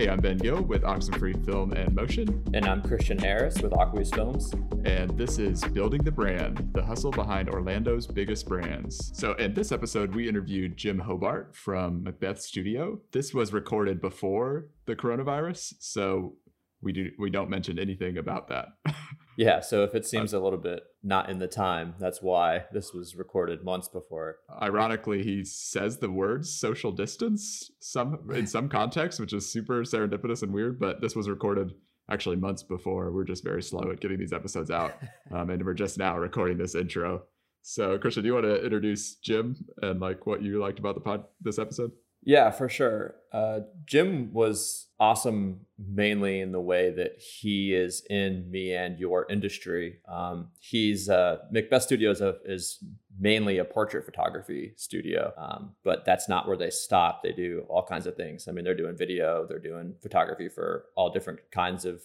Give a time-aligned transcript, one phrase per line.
[0.00, 2.42] Hey, I'm Ben Gill with Oxenfree Film and Motion.
[2.54, 4.50] And I'm Christian Harris with Aqueous Films.
[4.86, 9.10] And this is Building the Brand, the hustle behind Orlando's biggest brands.
[9.12, 12.98] So, in this episode, we interviewed Jim Hobart from Macbeth Studio.
[13.12, 16.32] This was recorded before the coronavirus, so
[16.80, 18.68] we do we don't mention anything about that.
[19.40, 22.92] yeah, so if it seems a little bit not in the time, that's why this
[22.92, 24.36] was recorded months before.
[24.60, 30.42] Ironically, he says the words social distance some in some context, which is super serendipitous
[30.42, 31.72] and weird, but this was recorded
[32.10, 33.10] actually months before.
[33.12, 34.92] We're just very slow at getting these episodes out.
[35.32, 37.22] Um, and we're just now recording this intro.
[37.62, 41.00] So, Christian, do you want to introduce Jim and like what you liked about the
[41.00, 41.92] pod this episode?
[42.22, 43.14] Yeah, for sure.
[43.32, 49.26] Uh, Jim was awesome mainly in the way that he is in me and your
[49.30, 50.00] industry.
[50.06, 52.84] Um, he's uh, Macbeth Studios is
[53.18, 57.22] mainly a portrait photography studio, um, but that's not where they stop.
[57.22, 58.48] They do all kinds of things.
[58.48, 62.02] I mean, they're doing video, they're doing photography for all different kinds of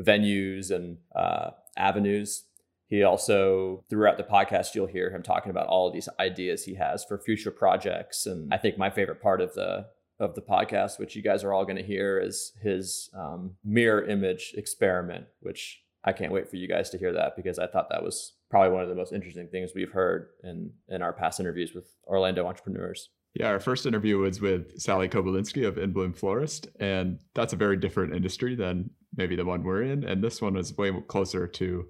[0.00, 2.44] venues and uh, avenues.
[2.88, 6.74] He also, throughout the podcast, you'll hear him talking about all of these ideas he
[6.76, 8.24] has for future projects.
[8.24, 9.86] And I think my favorite part of the
[10.20, 14.04] of the podcast, which you guys are all going to hear, is his um, mirror
[14.04, 17.88] image experiment, which I can't wait for you guys to hear that because I thought
[17.90, 21.40] that was probably one of the most interesting things we've heard in in our past
[21.40, 23.10] interviews with Orlando entrepreneurs.
[23.34, 27.56] Yeah, our first interview was with Sally Kobolinsky of In Bloom Florist, and that's a
[27.56, 30.02] very different industry than maybe the one we're in.
[30.02, 31.86] And this one was way closer to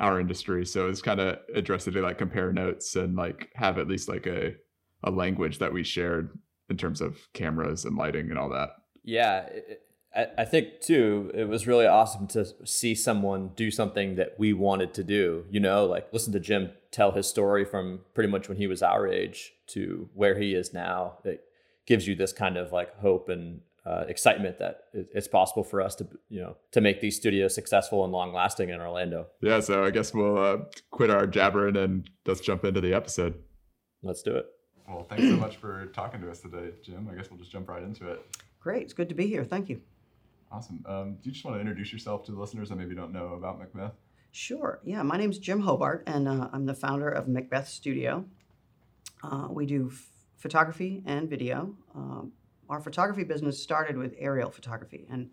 [0.00, 0.66] our industry.
[0.66, 4.26] So it's kind of interesting to like compare notes and like have at least like
[4.26, 4.54] a
[5.02, 8.70] a language that we shared in terms of cameras and lighting and all that.
[9.02, 9.82] Yeah, it,
[10.14, 14.52] I, I think too, it was really awesome to see someone do something that we
[14.52, 15.44] wanted to do.
[15.50, 18.82] You know, like listen to Jim tell his story from pretty much when he was
[18.82, 21.18] our age to where he is now.
[21.24, 21.44] It
[21.86, 25.94] gives you this kind of like hope and uh, excitement that it's possible for us
[25.96, 29.26] to you know to make these studios successful and long lasting in Orlando.
[29.40, 30.58] Yeah, so I guess we'll uh,
[30.90, 33.34] quit our jabbering and let's jump into the episode.
[34.02, 34.46] Let's do it.
[34.88, 37.08] Well, thanks so much for talking to us today, Jim.
[37.10, 38.20] I guess we'll just jump right into it.
[38.60, 39.44] Great, it's good to be here.
[39.44, 39.80] Thank you.
[40.52, 40.84] Awesome.
[40.86, 43.34] Um, do you just want to introduce yourself to the listeners that maybe don't know
[43.34, 43.92] about Macbeth?
[44.32, 44.80] Sure.
[44.84, 48.24] Yeah, my name is Jim Hobart, and uh, I'm the founder of Macbeth Studio.
[49.22, 50.08] Uh, we do f-
[50.38, 51.74] photography and video.
[51.94, 52.32] Um,
[52.70, 55.28] our photography business started with aerial photography, and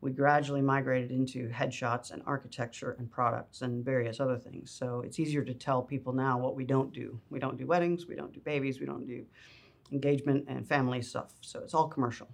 [0.00, 4.70] we gradually migrated into headshots and architecture and products and various other things.
[4.70, 7.20] So it's easier to tell people now what we don't do.
[7.30, 9.24] We don't do weddings, we don't do babies, we don't do
[9.92, 11.32] engagement and family stuff.
[11.40, 12.28] So it's all commercial.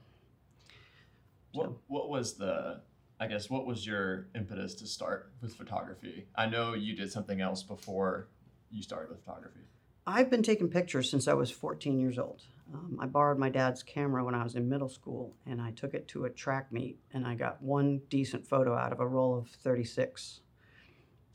[1.52, 1.78] What so.
[1.88, 2.80] what was the
[3.20, 6.26] I guess what was your impetus to start with photography?
[6.36, 8.28] I know you did something else before
[8.70, 9.60] you started with photography.
[10.06, 12.42] I've been taking pictures since I was 14 years old.
[12.72, 15.94] Um, I borrowed my dad's camera when I was in middle school, and I took
[15.94, 19.38] it to a track meet, and I got one decent photo out of a roll
[19.38, 20.40] of 36,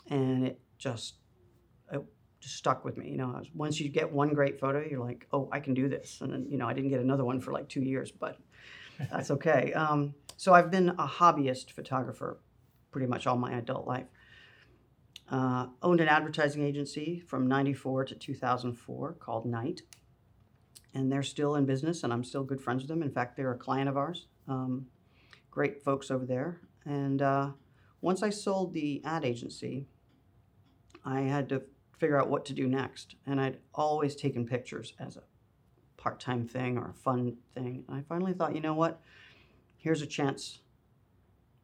[0.09, 1.15] and it just
[1.91, 2.01] it
[2.39, 3.09] just stuck with me.
[3.09, 5.89] You know, was, once you get one great photo, you're like, oh, I can do
[5.89, 8.37] this, and then you know, I didn't get another one for like two years, but
[9.11, 9.73] that's okay.
[9.73, 12.39] Um, so I've been a hobbyist photographer
[12.91, 14.05] pretty much all my adult life.
[15.31, 19.81] Uh, owned an advertising agency from 94 to 2004 called Night
[20.93, 23.01] and they're still in business, and I'm still good friends with them.
[23.01, 24.27] In fact, they're a client of ours.
[24.47, 24.87] Um,
[25.49, 26.61] great folks over there.
[26.85, 27.49] And uh,
[28.01, 29.87] once I sold the ad agency,
[31.05, 31.63] I had to
[31.97, 33.15] figure out what to do next.
[33.25, 35.23] And I'd always taken pictures as a
[35.97, 37.85] part time thing or a fun thing.
[37.87, 39.01] And I finally thought, you know what?
[39.77, 40.59] Here's a chance.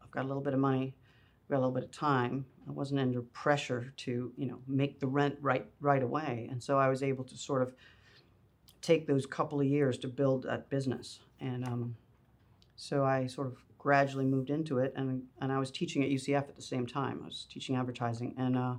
[0.01, 0.95] I've got a little bit of money,
[1.43, 2.45] I've got a little bit of time.
[2.67, 6.47] I wasn't under pressure to, you know, make the rent right right away.
[6.51, 7.73] And so I was able to sort of
[8.81, 11.19] take those couple of years to build that business.
[11.39, 11.95] And um,
[12.75, 16.49] so I sort of gradually moved into it, and and I was teaching at UCF
[16.49, 17.19] at the same time.
[17.23, 18.75] I was teaching advertising, and uh,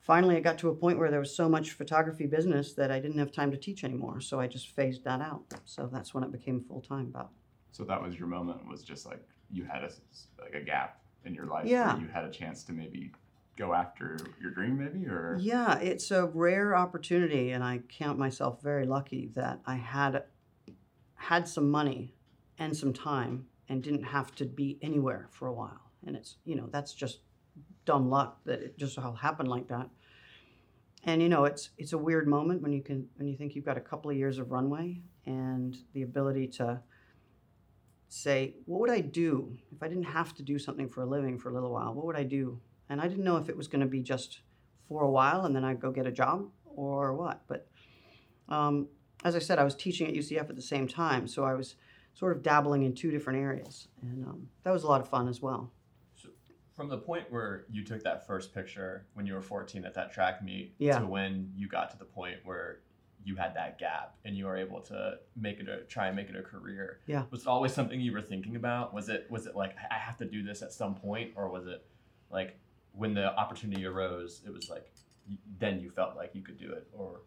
[0.00, 2.98] finally I got to a point where there was so much photography business that I
[2.98, 4.20] didn't have time to teach anymore.
[4.20, 5.42] So I just phased that out.
[5.64, 7.06] So that's when it became full time.
[7.06, 7.30] About.
[7.72, 8.66] So that was your moment.
[8.68, 9.90] Was just like you had a
[10.40, 11.66] like a gap in your life.
[11.66, 11.98] Yeah.
[11.98, 13.12] you had a chance to maybe
[13.60, 15.36] go after your dream maybe or?
[15.40, 20.24] Yeah it's a rare opportunity and i count myself very lucky that i had
[21.14, 22.14] had some money
[22.58, 25.92] and some time and didn't have to be anywhere for a while.
[26.06, 27.20] And it's you know that's just
[27.84, 29.88] dumb luck that it just all happened like that.
[31.04, 33.64] And you know it's it's a weird moment when you can when you think you've
[33.64, 36.80] got a couple of years of runway and the ability to
[38.08, 41.38] say what would i do if i didn't have to do something for a living
[41.38, 41.94] for a little while?
[41.94, 42.60] What would i do
[42.90, 44.40] and I didn't know if it was going to be just
[44.88, 47.42] for a while and then I'd go get a job or what.
[47.46, 47.68] But
[48.48, 48.88] um,
[49.24, 51.76] as I said, I was teaching at UCF at the same time, so I was
[52.14, 55.28] sort of dabbling in two different areas, and um, that was a lot of fun
[55.28, 55.70] as well.
[56.16, 56.28] So
[56.74, 60.12] from the point where you took that first picture when you were 14 at that
[60.12, 60.98] track meet Yeah.
[60.98, 62.80] to when you got to the point where
[63.22, 66.28] you had that gap and you were able to make it a try and make
[66.30, 67.00] it a career.
[67.06, 67.24] Yeah.
[67.30, 68.92] Was it always something you were thinking about?
[68.94, 71.66] Was it was it like I have to do this at some point, or was
[71.66, 71.84] it
[72.30, 72.58] like
[72.92, 74.86] when the opportunity arose, it was like
[75.58, 77.20] then you felt like you could do it, or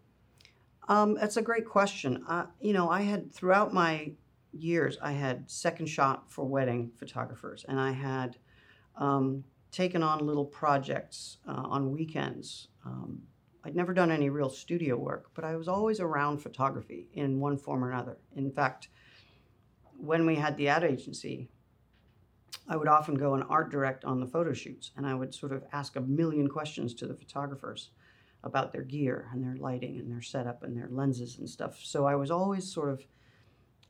[0.90, 2.24] Um, that's a great question.
[2.28, 4.12] Uh, you know, I had throughout my
[4.52, 8.38] years, I had second shot for wedding photographers, and I had
[8.98, 12.68] um, taken on little projects uh, on weekends.
[12.86, 13.22] Um,
[13.64, 17.58] I'd never done any real studio work, but I was always around photography in one
[17.58, 18.18] form or another.
[18.36, 18.90] In fact,
[19.98, 21.50] when we had the ad agency,
[22.68, 25.52] I would often go and art direct on the photo shoots, and I would sort
[25.52, 27.90] of ask a million questions to the photographers
[28.44, 31.80] about their gear and their lighting and their setup and their lenses and stuff.
[31.84, 33.06] So I was always sort of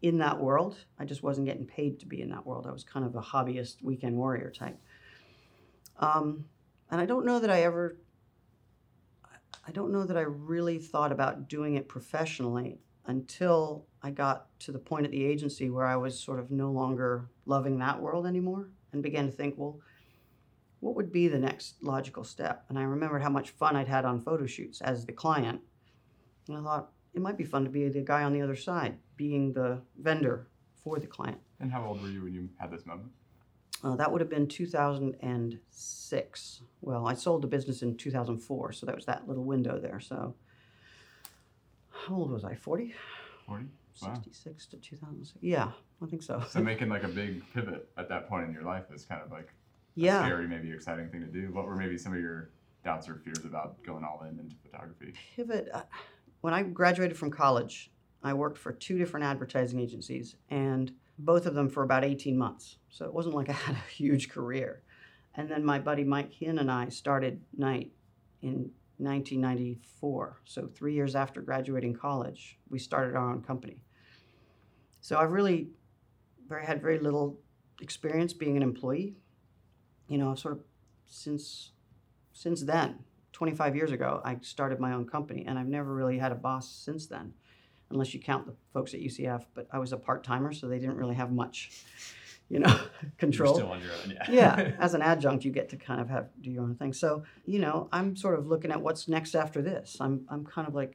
[0.01, 0.77] in that world.
[0.99, 2.67] I just wasn't getting paid to be in that world.
[2.67, 4.77] I was kind of a hobbyist weekend warrior type.
[5.99, 6.45] Um,
[6.91, 7.97] and I don't know that I ever,
[9.67, 14.71] I don't know that I really thought about doing it professionally until I got to
[14.71, 18.25] the point at the agency where I was sort of no longer loving that world
[18.25, 19.79] anymore and began to think, well,
[20.79, 22.65] what would be the next logical step?
[22.69, 25.61] And I remembered how much fun I'd had on photo shoots as the client.
[26.47, 28.97] And I thought it might be fun to be the guy on the other side,
[29.15, 30.47] being the vendor
[30.83, 31.37] for the client.
[31.59, 33.11] And how old were you when you had this moment?
[33.83, 36.61] Uh, that would have been 2006.
[36.81, 39.99] Well, I sold the business in 2004, so that was that little window there.
[39.99, 40.35] So,
[42.07, 42.55] how old was I?
[42.55, 42.93] 40?
[43.47, 43.65] 40?
[44.01, 44.13] Wow.
[44.15, 45.37] 66 to 2006.
[45.41, 45.71] Yeah,
[46.01, 46.43] I think so.
[46.49, 49.31] So making like a big pivot at that point in your life is kind of
[49.31, 49.49] like a
[49.95, 50.23] yeah.
[50.25, 51.51] scary, maybe exciting thing to do.
[51.53, 52.49] What were maybe some of your
[52.83, 55.13] doubts or fears about going all in into photography?
[55.35, 55.69] pivot.
[55.73, 55.83] uh,
[56.41, 57.91] When I graduated from college,
[58.23, 62.77] I worked for two different advertising agencies, and both of them for about 18 months.
[62.89, 64.81] So it wasn't like I had a huge career.
[65.35, 67.91] And then my buddy Mike Hinn and I started Night
[68.41, 70.41] in 1994.
[70.45, 73.83] So three years after graduating college, we started our own company.
[75.01, 75.69] So I've really
[76.47, 77.39] very had very little
[77.81, 79.15] experience being an employee.
[80.07, 80.63] You know, sort of
[81.05, 81.71] since
[82.33, 82.99] since then,
[83.33, 86.69] 25 years ago, I started my own company, and I've never really had a boss
[86.69, 87.33] since then,
[87.89, 89.45] unless you count the folks at UCF.
[89.53, 91.71] But I was a part timer, so they didn't really have much,
[92.53, 92.75] you know,
[93.17, 93.53] control.
[93.53, 94.55] You're still on your own, yeah.
[94.57, 96.93] yeah, as an adjunct, you get to kind of have do your own thing.
[96.93, 99.97] So you know, I'm sort of looking at what's next after this.
[99.99, 100.93] I'm I'm kind of like,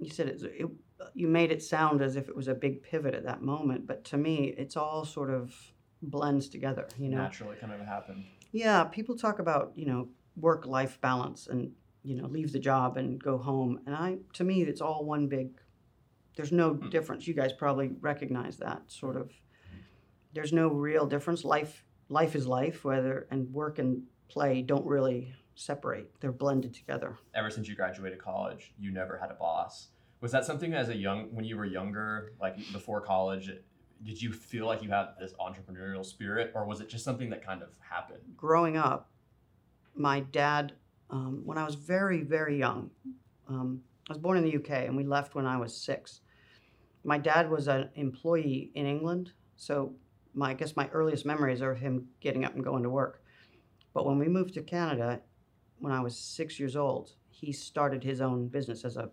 [0.00, 0.68] you said it, it
[1.14, 4.04] you made it sound as if it was a big pivot at that moment, but
[4.10, 5.54] to me, it's all sort of
[6.02, 6.86] blends together.
[6.98, 8.24] You know, naturally kind of happened.
[8.52, 11.72] yeah, people talk about, you know, work life balance and,
[12.02, 13.80] you know, leave the job and go home.
[13.86, 15.48] And I to me it's all one big
[16.36, 16.88] there's no Hmm.
[16.90, 17.26] difference.
[17.26, 19.26] You guys probably recognize that sort of
[20.32, 21.44] there's no real difference.
[21.44, 26.10] Life life is life, whether and work and play don't really separate.
[26.20, 27.18] They're blended together.
[27.34, 29.88] Ever since you graduated college, you never had a boss.
[30.20, 33.50] Was that something as a young when you were younger, like before college?
[34.02, 37.44] Did you feel like you had this entrepreneurial spirit, or was it just something that
[37.44, 38.20] kind of happened?
[38.36, 39.10] growing up,
[39.94, 40.72] my dad,
[41.10, 42.90] um, when I was very, very young,
[43.48, 46.20] um, I was born in the UK and we left when I was six.
[47.04, 49.94] My dad was an employee in England, so
[50.34, 53.22] my, I guess my earliest memories are of him getting up and going to work.
[53.92, 55.20] But when we moved to Canada,
[55.78, 59.10] when I was six years old, he started his own business as a,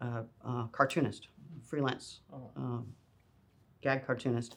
[0.00, 1.28] a, a cartoonist,
[1.62, 2.50] freelance Oh.
[2.56, 2.86] um,
[3.82, 4.56] gag cartoonist.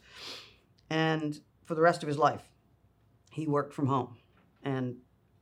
[0.89, 2.43] And for the rest of his life,
[3.31, 4.17] he worked from home.
[4.63, 4.95] And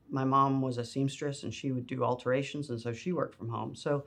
[0.09, 3.49] my mom was a seamstress and she would do alterations, and so she worked from
[3.49, 3.75] home.
[3.75, 4.05] So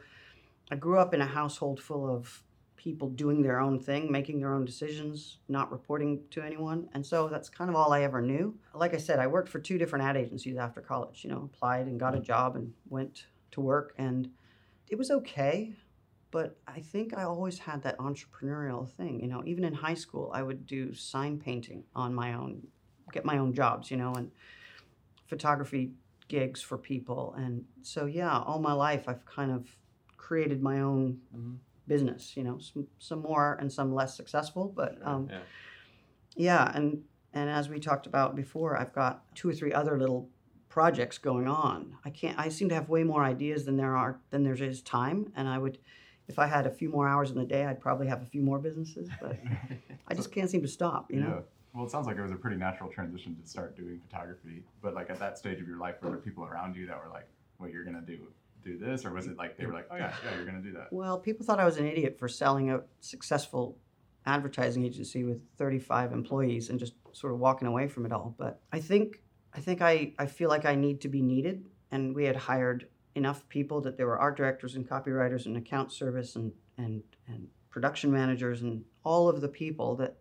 [0.70, 2.42] I grew up in a household full of
[2.84, 6.86] people doing their own thing, making their own decisions, not reporting to anyone.
[6.92, 8.54] And so that's kind of all I ever knew.
[8.74, 11.86] Like I said, I worked for two different ad agencies after college, you know, applied
[11.86, 13.94] and got a job and went to work.
[13.96, 14.28] And
[14.90, 15.74] it was okay
[16.30, 19.20] but I think I always had that entrepreneurial thing.
[19.20, 22.66] You know, even in high school, I would do sign painting on my own,
[23.12, 24.32] get my own jobs, you know, and
[25.28, 25.92] photography
[26.26, 27.34] gigs for people.
[27.38, 29.76] And so, yeah, all my life, I've kind of
[30.16, 31.58] created my own Mhm.
[31.86, 34.72] Business, you know, some, some more and some less successful.
[34.74, 35.38] But um, yeah.
[36.36, 40.28] yeah, and and as we talked about before, I've got two or three other little
[40.68, 41.96] projects going on.
[42.04, 42.38] I can't.
[42.38, 45.48] I seem to have way more ideas than there are than there is time, and
[45.48, 45.78] I would,
[46.28, 48.42] if I had a few more hours in the day, I'd probably have a few
[48.42, 49.08] more businesses.
[49.20, 49.38] But
[50.08, 51.12] I just can't seem to stop.
[51.12, 51.28] You know.
[51.28, 51.40] Yeah.
[51.74, 54.62] Well, it sounds like it was a pretty natural transition to start doing photography.
[54.80, 57.10] But like at that stage of your life, were there people around you that were
[57.10, 57.26] like,
[57.58, 58.18] "What you're gonna do?
[58.64, 60.72] Do this?" Or was it like they were like, "Oh yeah, yeah, you're gonna do
[60.72, 60.92] that"?
[60.92, 63.78] Well, people thought I was an idiot for selling a successful
[64.26, 68.34] advertising agency with 35 employees and just sort of walking away from it all.
[68.38, 69.20] But I think
[69.54, 71.64] I think I, I feel like I need to be needed.
[71.90, 75.92] And we had hired enough people that there were art directors and copywriters and account
[75.92, 80.16] service and, and, and production managers and all of the people that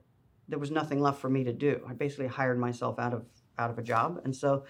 [0.47, 1.81] there was nothing left for me to do.
[1.89, 3.25] I basically hired myself out of
[3.57, 4.21] out of a job.
[4.23, 4.65] And so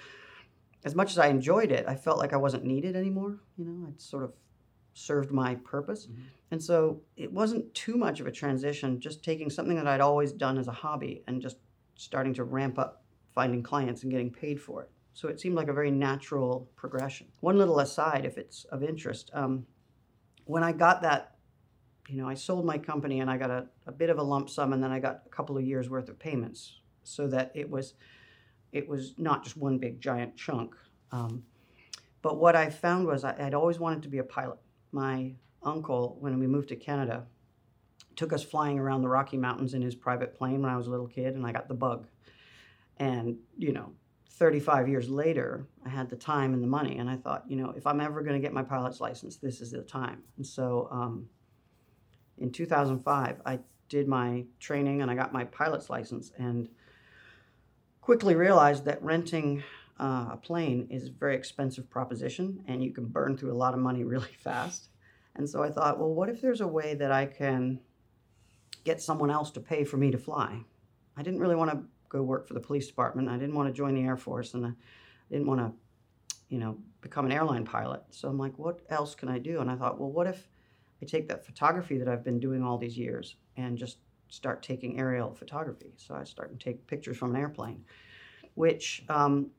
[0.84, 3.40] as much as I enjoyed it, I felt like I wasn't needed anymore.
[3.58, 4.34] You know, I'd sort of
[4.94, 6.08] served my purpose.
[6.08, 6.16] Mhm.
[6.52, 10.32] And so it wasn't too much of a transition, just taking something that I'd always
[10.32, 11.58] done as a hobby and just
[11.96, 14.92] starting to ramp up finding clients and getting paid for it.
[15.14, 17.28] So it seemed like a very natural progression.
[17.40, 19.66] One little aside, if it's of interest, um,
[20.46, 21.38] when I got that,
[22.10, 24.50] you know, I sold my company and I got a, a bit of a lump
[24.50, 27.70] sum, and then I got a couple of years worth of payments, so that it
[27.70, 27.94] was,
[28.74, 30.76] it was not just one big giant chunk.
[31.12, 31.44] Um,
[32.22, 34.58] but what I found was I, I'd always wanted to be a pilot.
[34.92, 37.26] My uncle, when we moved to Canada,
[38.16, 40.92] took us flying around the Rocky Mountains in his private plane when I was a
[40.92, 42.08] little kid, and I got the bug.
[42.98, 43.92] And, you know,
[44.32, 47.74] 35 years later, I had the time and the money, and I thought, you know,
[47.76, 50.24] if I'm ever going to get my pilot's license, this is the time.
[50.38, 51.28] And so um,
[52.38, 56.70] in 2005, I did my training and I got my pilot's license, and
[58.04, 59.64] quickly realized that renting
[59.98, 63.74] uh, a plane is a very expensive proposition, and you can burn through a lot
[63.74, 64.90] of money really fast.
[65.36, 67.80] And so I thought, well, what if there's a way that I can
[68.84, 70.60] get someone else to pay for me to fly?
[71.16, 71.80] I didn't really want to
[72.10, 73.30] go work for the police department.
[73.30, 74.72] I didn't want to join the Air Force, and I
[75.32, 75.72] didn't want to,
[76.50, 78.04] you know, become an airline pilot.
[78.10, 79.62] So I'm like, what else can I do?
[79.62, 80.50] And I thought, well, what if
[81.02, 83.98] I take that photography that I've been doing all these years and just
[84.34, 85.94] start taking aerial photography?
[85.98, 87.86] So I started to take pictures from an airplane,
[88.56, 89.52] which um,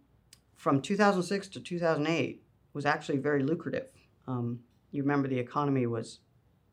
[0.57, 3.89] from 2006 to 2008 was actually very lucrative.
[4.27, 6.21] Um, you remember the economy was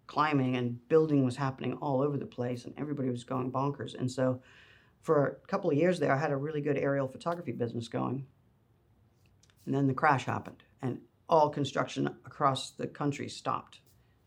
[0.07, 3.93] climbing and building was happening all over the place and everybody was going bonkers.
[3.93, 4.41] And so
[5.01, 8.25] for a couple of years there, I had a really good aerial photography business going.
[9.65, 13.79] And then the crash happened and all construction across the country stopped.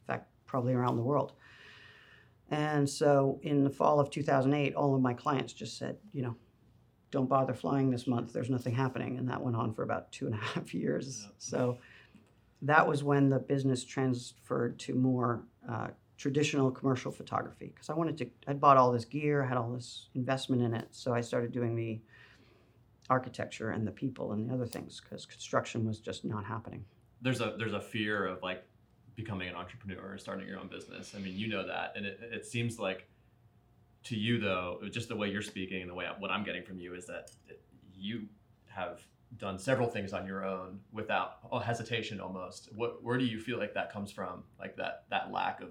[0.03, 1.33] In fact, probably around the world.
[2.51, 6.37] And so in the fall of 2008, all of my clients just said, you know,
[7.11, 8.33] don't bother flying this month.
[8.33, 9.19] There's nothing happening.
[9.19, 11.23] And that went on for about two and a half years.
[11.23, 11.31] Yeah.
[11.39, 11.79] So
[12.63, 18.19] that was when the business transferred to more uh, traditional commercial photography because I wanted
[18.19, 20.89] to, I'd bought all this gear, had all this investment in it.
[20.91, 22.01] So I started doing the
[23.11, 26.85] architecture and the people and the other things because construction was just not happening.
[27.21, 28.65] there's a there's a fear of like
[29.17, 31.15] becoming an entrepreneur and starting your own business.
[31.17, 33.09] I mean, you know that, and it, it seems like
[34.05, 36.63] to you though, just the way you're speaking and the way I, what I'm getting
[36.63, 37.31] from you is that
[37.95, 38.27] you
[38.67, 39.01] have
[39.39, 42.69] done several things on your own without hesitation almost.
[42.75, 44.45] What where do you feel like that comes from?
[44.59, 45.71] Like that that lack of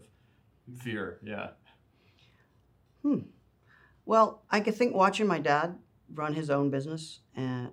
[0.80, 1.20] fear?
[1.24, 1.50] Yeah.
[3.02, 3.20] hmm
[4.06, 5.78] Well, I could think watching my dad
[6.14, 7.68] run his own business uh,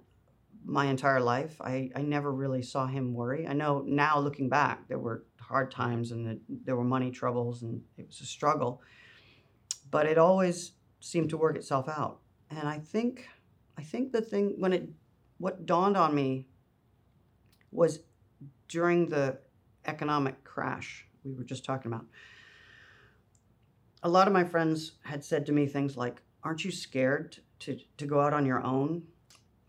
[0.65, 3.47] my entire life, I, I never really saw him worry.
[3.47, 7.63] I know now looking back, there were hard times and the, there were money troubles
[7.63, 8.81] and it was a struggle,
[9.91, 12.21] but it always seemed to work itself out.
[12.51, 13.29] And I think,
[13.77, 14.89] I think the thing when it,
[15.39, 16.47] what dawned on me
[17.73, 18.01] was
[18.69, 19.39] during the
[19.87, 22.05] economic crash we were just talking about
[24.03, 27.79] a lot of my friends had said to me things like, Aren't you scared to,
[27.99, 29.03] to go out on your own?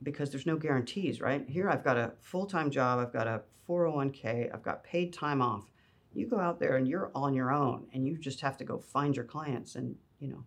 [0.04, 1.48] Because there's no guarantees, right?
[1.48, 5.42] Here I've got a full time job, I've got a 401k, I've got paid time
[5.42, 5.66] off.
[6.14, 8.78] You go out there and you're on your own and you just have to go
[8.78, 10.44] find your clients and, you know.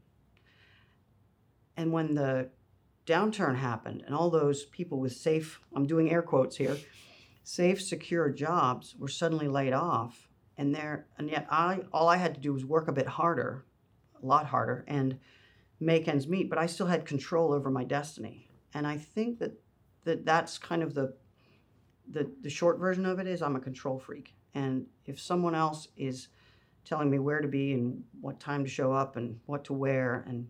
[1.77, 2.51] And when the
[3.07, 6.77] downturn happened and all those people with safe, I'm doing air quotes here,
[7.43, 12.35] safe, secure jobs were suddenly laid off and there and yet I all I had
[12.35, 13.65] to do was work a bit harder,
[14.23, 15.19] a lot harder, and
[15.81, 16.49] make ends meet.
[16.49, 19.53] But I still had control over my destiny, and I think that
[20.05, 21.15] that that's kind of the
[22.09, 25.89] the the short version of it is I'm a control freak, and if someone else
[25.97, 26.29] is
[26.85, 30.25] telling me where to be and what time to show up and what to wear
[30.29, 30.47] and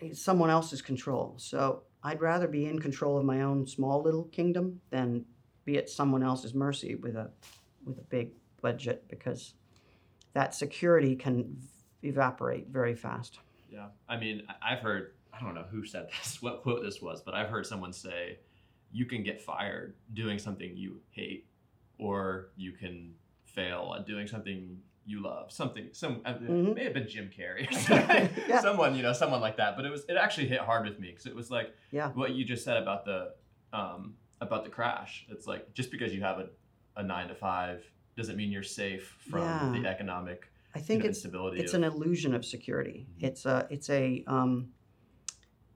[0.00, 1.34] it's someone else's control.
[1.38, 5.24] So I'd rather be in control of my own small little kingdom than
[5.64, 7.30] be at someone else's mercy with a
[7.84, 9.54] with a big budget because
[10.32, 11.56] that security can
[12.02, 13.38] evaporate very fast.
[13.70, 13.88] Yeah.
[14.08, 17.34] I mean, I've heard, I don't know who said this, what quote this was, but
[17.34, 18.38] I've heard someone say,
[18.92, 21.46] you can get fired doing something you hate,
[21.98, 25.52] or you can fail at doing something you love.
[25.52, 26.74] Something, some, uh, it Mhm.
[26.74, 28.30] may have been Jim Carrey or something.
[28.48, 28.60] Yeah.
[28.60, 29.76] someone, you know, someone like that.
[29.76, 32.10] But it was, it actually hit hard with me because it was like Yeah.
[32.12, 33.34] what you just said about the,
[33.72, 35.26] um, about the crash.
[35.28, 36.48] It's like just because you have a,
[36.96, 37.84] a nine to five
[38.16, 39.72] doesn't mean you're safe from Yeah.
[39.82, 43.06] the economic I think know, it's instability it's of- an illusion of security.
[43.18, 43.24] Mhm.
[43.24, 44.72] It's a it's a um,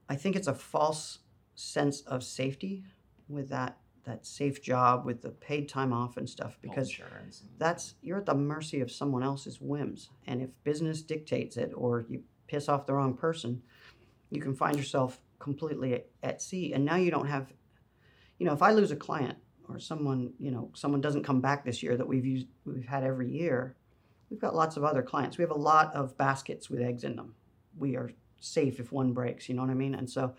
[0.09, 1.19] I think it's a false
[1.55, 2.85] sense of safety
[3.29, 3.79] with that
[4.09, 8.27] that safe job with the paid time off and stuff because insurance that's you're at
[8.27, 10.09] the mercy of someone else's whims.
[10.27, 13.63] And if business dictates it or you piss off the wrong person
[14.31, 16.73] you can find yourself completely at, at sea.
[16.73, 17.53] And now you don't have
[18.39, 19.37] you know if i lose a client
[19.69, 23.05] or someone you know someone doesn't come back this year that we've used we've had
[23.05, 23.77] every year
[24.31, 25.39] we've got lots of other clients.
[25.39, 27.35] We have a lot of baskets with eggs in them.
[27.77, 28.11] We are
[28.41, 29.95] safe if one breaks you know what i mean?
[29.95, 30.35] And so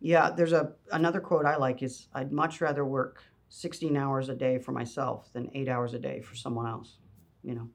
[0.00, 4.34] yeah there's a another quote i like is i'd much rather work 16 hours a
[4.34, 6.98] day for myself than eight hours a day for someone else.
[7.42, 7.68] You know,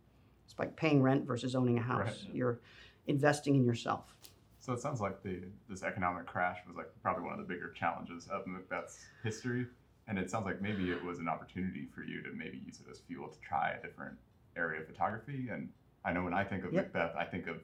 [0.46, 2.24] it's like paying rent versus owning a house.
[2.26, 2.34] Right.
[2.34, 2.62] You're
[3.08, 4.16] investing in yourself.
[4.60, 7.72] So it sounds like the this economic crash was like probably one of the bigger
[7.72, 9.68] challenges of Macbeth's history,
[10.08, 12.90] and it sounds like maybe it was an opportunity for you to maybe use it
[12.90, 14.16] as fuel to try a different
[14.56, 15.50] area of photography.
[15.52, 15.70] And
[16.06, 16.94] I know when I think of Yep.
[16.94, 17.58] Macbeth, I think of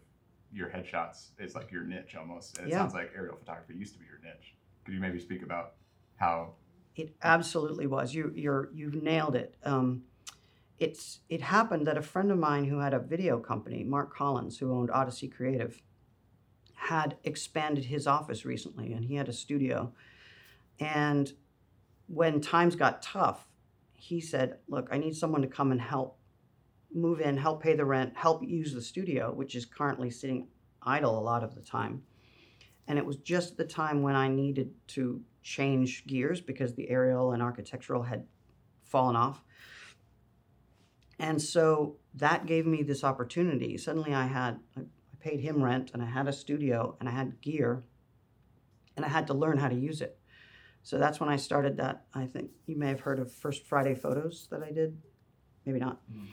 [0.54, 2.80] your headshots is like your niche almost, and it Yeah.
[2.80, 4.56] sounds like aerial photography used to be your niche.
[4.84, 5.74] Could you maybe speak about
[6.18, 6.54] how?
[6.96, 8.14] It absolutely was.
[8.14, 9.56] You you're you've nailed it.
[9.64, 10.04] Um,
[10.78, 14.58] it's it happened that a friend of mine who had a video company, Mark Collins,
[14.58, 15.82] who owned Odyssey Creative,
[16.74, 19.94] had expanded his office recently, and he had a studio.
[20.80, 21.32] And
[22.08, 23.48] when times got tough,
[23.94, 26.18] he said, "Look, I need someone to come and help
[26.94, 30.48] move in, help pay the rent, help use the studio, which is currently sitting
[30.82, 32.04] idle a lot of the time."
[32.88, 37.32] And it was just the time when I needed to change gears because the aerial
[37.32, 38.26] and architectural had
[38.84, 39.44] fallen off.
[41.20, 43.78] And so that gave me this opportunity.
[43.78, 44.82] Suddenly I had, I
[45.20, 47.84] paid him rent and I had a studio and I had gear
[48.98, 50.18] and I had to learn how to use it.
[50.84, 52.06] So that's when I started that.
[52.14, 54.98] I think you may have heard of First Friday Photos that I did.
[55.66, 56.02] Maybe not.
[56.12, 56.28] Mm.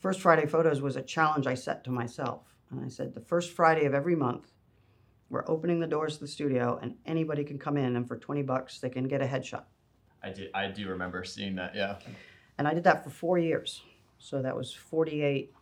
[0.00, 2.54] First Friday Photos was a challenge I set to myself.
[2.70, 4.52] And I said, the first Friday of every month,
[5.28, 8.42] we're opening the doors to the studio and anybody can come in and for 20
[8.42, 9.64] bucks they can get a headshot.
[10.22, 10.50] I did.
[10.54, 11.74] I do remember seeing that.
[11.74, 11.98] Yeah.
[12.58, 13.82] And I did that for four years.
[14.18, 15.52] So that was 48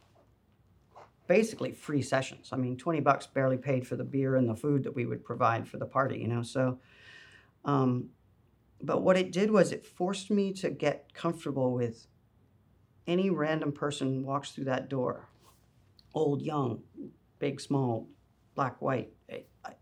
[1.26, 2.50] basically free sessions.
[2.52, 5.24] I mean, 20 bucks barely paid for the beer and the food that we would
[5.24, 6.42] provide for the party, you know.
[6.42, 6.78] So,
[7.64, 8.08] um,
[8.80, 12.06] but what it did was it forced me to get comfortable with
[13.08, 15.28] any random person walks through that door
[16.14, 16.82] old, young,
[17.38, 18.08] big, small,
[18.54, 19.12] black, white.
[19.30, 19.74] I, I-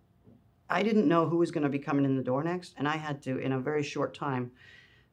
[0.68, 2.96] I didn't know who was going to be coming in the door next, and I
[2.96, 4.50] had to, in a very short time,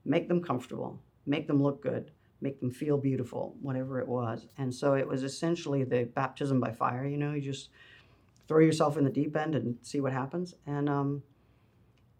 [0.03, 2.09] make them comfortable, make them look good,
[2.41, 4.47] make them feel beautiful, whatever it was.
[4.57, 7.05] And so it was essentially the baptism by fire.
[7.05, 7.69] You know, you just
[8.47, 10.55] throw yourself in the deep end and see what happens.
[10.65, 11.21] And um,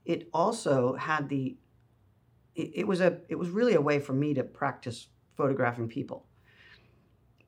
[0.05, 1.57] it also had the,
[2.55, 6.25] it, it was a, it was really a way for me to practice photographing people.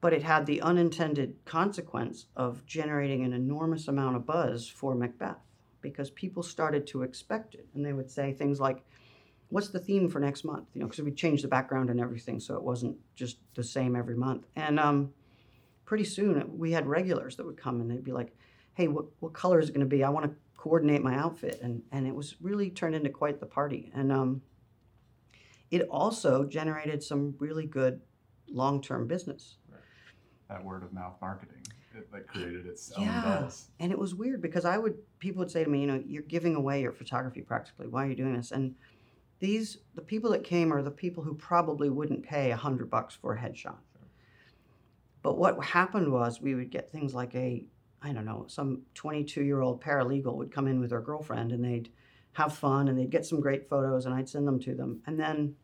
[0.01, 5.37] But it had the unintended consequence of generating an enormous amount of buzz for Macbeth
[5.81, 7.67] because people started to expect it.
[7.73, 8.83] And they would say things like,
[9.49, 10.67] what's the theme for next month?
[10.73, 13.95] You know, because we changed the background and everything, so it wasn't just the same
[13.95, 14.45] every month.
[14.55, 15.13] And um,
[15.85, 18.35] pretty soon we had regulars that would come and they'd be like,
[18.73, 20.03] "Hey, what what color is it going to be?
[20.03, 23.45] I want to coordinate my outfit." And and it was really turned into quite the
[23.45, 23.91] party.
[23.93, 24.41] And um,
[25.71, 28.01] it also generated some really good
[28.47, 29.57] long term business.
[30.49, 31.63] That word of mouth marketing
[31.97, 33.21] it like created its own Yeah.
[33.21, 33.69] buzz.
[33.79, 36.23] And it was weird because I would people would say to me, you know, you're
[36.23, 37.87] giving away your photography practically.
[37.87, 38.51] Why are you doing this?
[38.51, 38.75] And
[39.39, 43.15] these the people that came are the people who probably wouldn't pay a hundred bucks
[43.15, 43.77] for a headshot.
[45.21, 47.65] But what happened was we would get things like a
[48.01, 51.63] I don't know, some 22 year old paralegal would come in with her girlfriend and
[51.63, 51.89] they'd
[52.35, 55.01] have fun and they'd get some great photos and I'd send them to them.
[55.07, 55.55] And then,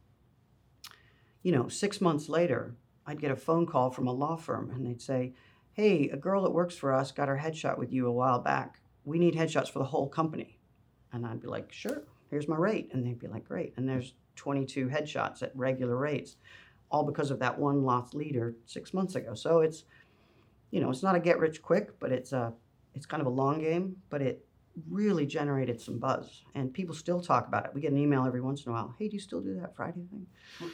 [1.43, 4.85] you know, six months later, I'd get a phone call from a law firm and
[4.85, 5.33] they'd say,
[5.73, 8.79] hey, a girl that works for us got her headshot with you a while back.
[9.03, 10.59] We need headshots for the whole company.
[11.11, 12.89] And I'd be like, sure, here's my rate.
[12.93, 13.73] And they'd be like, great.
[13.75, 16.37] And there's 22 headshots at regular rates,
[16.89, 19.33] all because of that one loss leader six months ago.
[19.33, 19.83] So it's,
[20.71, 22.53] you know, it's not a get rich quick, but it's a,
[22.93, 24.45] it's kind of a long game, but it
[24.89, 26.43] really generated some buzz.
[26.55, 27.71] And people still talk about it.
[27.73, 28.95] We get an email every once in a while.
[28.97, 30.27] Hey, do you still do that Friday thing?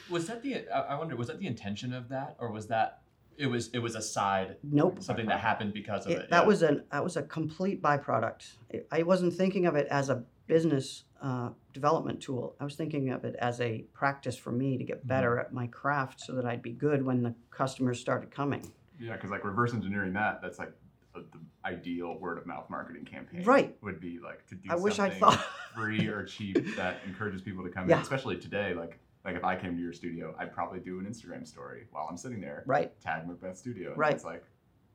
[0.10, 0.67] Was that the?
[0.74, 1.15] I I wonder.
[1.15, 3.02] Was that the intention of that, or was that?
[3.38, 3.70] It was.
[3.70, 4.58] It was a side.
[4.63, 5.02] Nope.
[5.02, 6.20] Something that happened because of it.
[6.20, 6.48] It, that yeah.
[6.48, 8.54] was a that was a complete byproduct.
[8.91, 12.56] I wasn't thinking of it as a business uh, development tool.
[12.60, 15.67] I was thinking of it as a practice for me to get better at my
[15.67, 18.65] craft, so that I'd be good when the customers started coming.
[19.00, 20.72] Yeah, because like reverse engineering that, that's like
[21.15, 21.39] a, the
[21.71, 23.43] ideal word of mouth marketing campaign.
[23.43, 23.75] Right.
[23.82, 25.45] Would be like to do I wish something thought.
[25.75, 27.97] free or cheap that encourages people to come Yeah.
[27.97, 28.01] in.
[28.01, 31.45] Especially today, like like if I came to your studio, I'd probably do an Instagram
[31.45, 32.97] story while I'm sitting there, right.
[33.01, 33.89] tag Macbeth Studio.
[33.89, 34.13] And Right.
[34.13, 34.43] It's like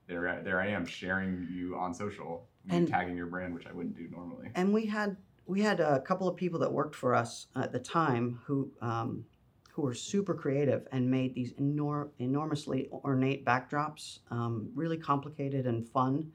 [0.06, 3.96] there there I am sharing you on social, And- tagging your brand, which I wouldn't
[3.96, 4.48] do normally.
[4.54, 7.78] and we had we had a couple of people that worked for us at the
[7.80, 9.24] time who um,
[9.72, 15.88] who were super creative and made these enor- enormously ornate backdrops, um, really complicated and
[15.88, 16.30] fun,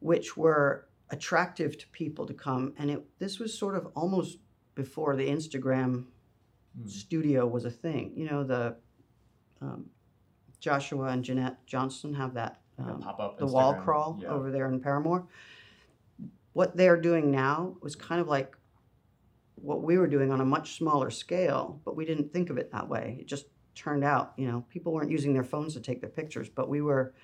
[0.00, 2.74] which were attractive to people to come.
[2.78, 4.38] And it this was sort of almost
[4.74, 6.04] before the Instagram
[6.78, 6.86] Hmm.
[6.86, 8.12] studio was a thing.
[8.14, 8.76] You know the
[9.60, 9.86] um,
[10.60, 13.00] Joshua and Jeanette Johnson have that um,
[13.38, 14.28] the wall crawl Yeah.
[14.28, 15.26] over there in Parramore.
[16.52, 18.56] What they're doing now was kind of like
[19.56, 22.70] what we were doing on a much smaller scale, but we didn't think of it
[22.70, 23.16] that way.
[23.20, 26.48] It just turned out, you know, people weren't using their phones to take their pictures,
[26.48, 27.14] but we were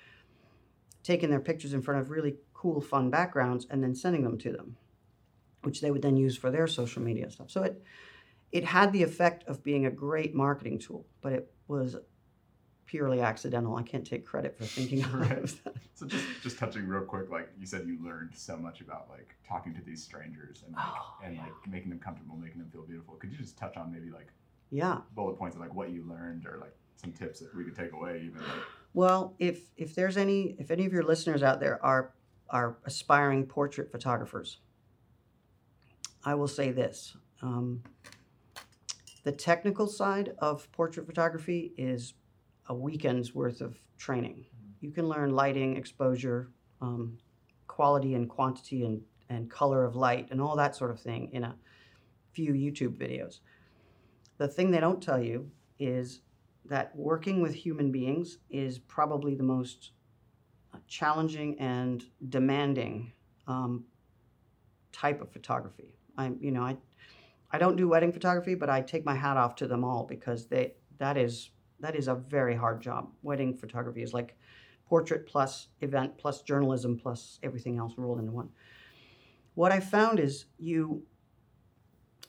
[1.03, 4.51] taking their pictures in front of really cool, fun backgrounds and then sending them to
[4.51, 4.77] them,
[5.63, 7.51] which they would then use for their social media stuff.
[7.51, 7.83] So it
[8.51, 11.95] it had the effect of being a great marketing tool, but it was
[12.85, 13.75] purely accidental.
[13.75, 15.31] I can't take credit for thinking Right.
[15.43, 15.75] of that.
[15.95, 19.35] So just just touching real quick, like you said, you learned so much about like
[19.47, 21.41] talking to these strangers and like, Oh, and yeah.
[21.43, 23.15] like making them comfortable, making them feel beautiful.
[23.15, 24.27] Could you just touch on maybe like
[24.71, 24.99] Yeah.
[25.13, 27.91] bullet points of like what you learned or like some tips that we could take
[27.93, 28.63] away even like
[28.93, 32.13] Well, if if there's any if any of your listeners out there are
[32.49, 34.59] are aspiring portrait photographers,
[36.23, 37.83] I will say this: um,
[39.23, 42.13] the technical side of portrait photography is
[42.69, 44.45] a weekend's worth of training.
[44.81, 46.49] You can learn lighting, exposure,
[46.81, 47.17] um,
[47.67, 51.43] quality and quantity, and and color of light, and all that sort of thing in
[51.43, 51.55] a
[52.31, 53.39] few YouTube videos.
[54.37, 56.21] The thing they don't tell you is
[56.65, 59.91] that working with human beings is probably the most
[60.87, 63.11] challenging and demanding
[63.47, 63.83] um,
[64.91, 65.95] type of photography.
[66.17, 66.77] I, you know, I,
[67.51, 70.47] I don't do wedding photography, but I take my hat off to them all because
[70.47, 73.11] they that is that is a very hard job.
[73.21, 74.37] Wedding photography is like
[74.87, 78.49] portrait plus event plus journalism plus everything else rolled into one.
[79.55, 81.03] What I found is you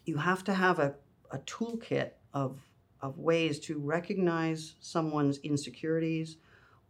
[0.04, 0.94] you have to have a,
[1.30, 2.60] a toolkit of
[3.00, 6.36] of ways to recognize someone's insecurities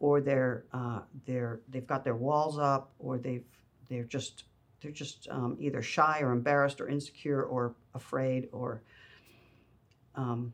[0.00, 3.44] or their uh, their they've got their walls up or they've
[3.88, 4.44] they're just
[4.80, 8.82] they're just um, either shy or embarrassed or insecure or afraid or
[10.14, 10.52] um,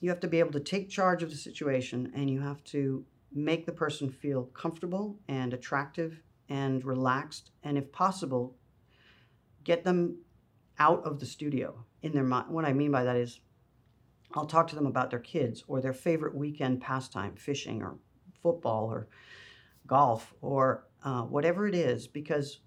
[0.00, 3.04] you have to be able to take charge of the situation and you have to
[3.32, 8.54] make the person feel comfortable and attractive and relaxed and if possible
[9.64, 10.16] get them
[10.78, 11.84] out of the studio.
[12.02, 13.40] In their mind what i mean by that is
[14.34, 17.98] I'll talk to them about their kids or their favorite weekend pastime, fishing or
[18.44, 19.08] football or
[19.86, 22.60] golf or uh, whatever it is, because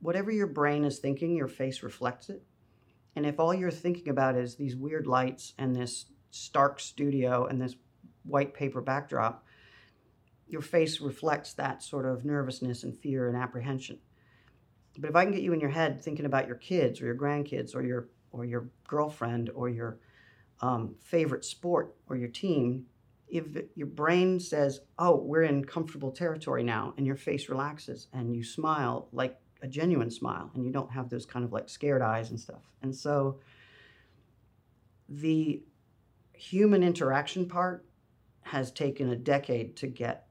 [0.00, 2.42] whatever your brain is thinking, your face reflects it.
[3.16, 7.60] And if all you're thinking about is these weird lights and this stark studio and
[7.60, 7.74] this
[8.22, 9.44] white paper backdrop,
[10.46, 13.98] your face reflects that sort of nervousness and fear and apprehension.
[14.98, 17.16] But if I can get you in your head thinking about your kids or your
[17.16, 19.98] grandkids or your or your girlfriend or your
[20.60, 22.86] um, favorite sport or your team,
[23.28, 28.34] if your brain says, "Oh, we're in comfortable territory now," and your face relaxes and
[28.34, 32.02] you smile like a genuine smile, and you don't have those kind of like scared
[32.02, 33.40] eyes and stuff, and so
[35.08, 35.62] the
[36.32, 37.86] human interaction part
[38.42, 40.28] has taken a decade to get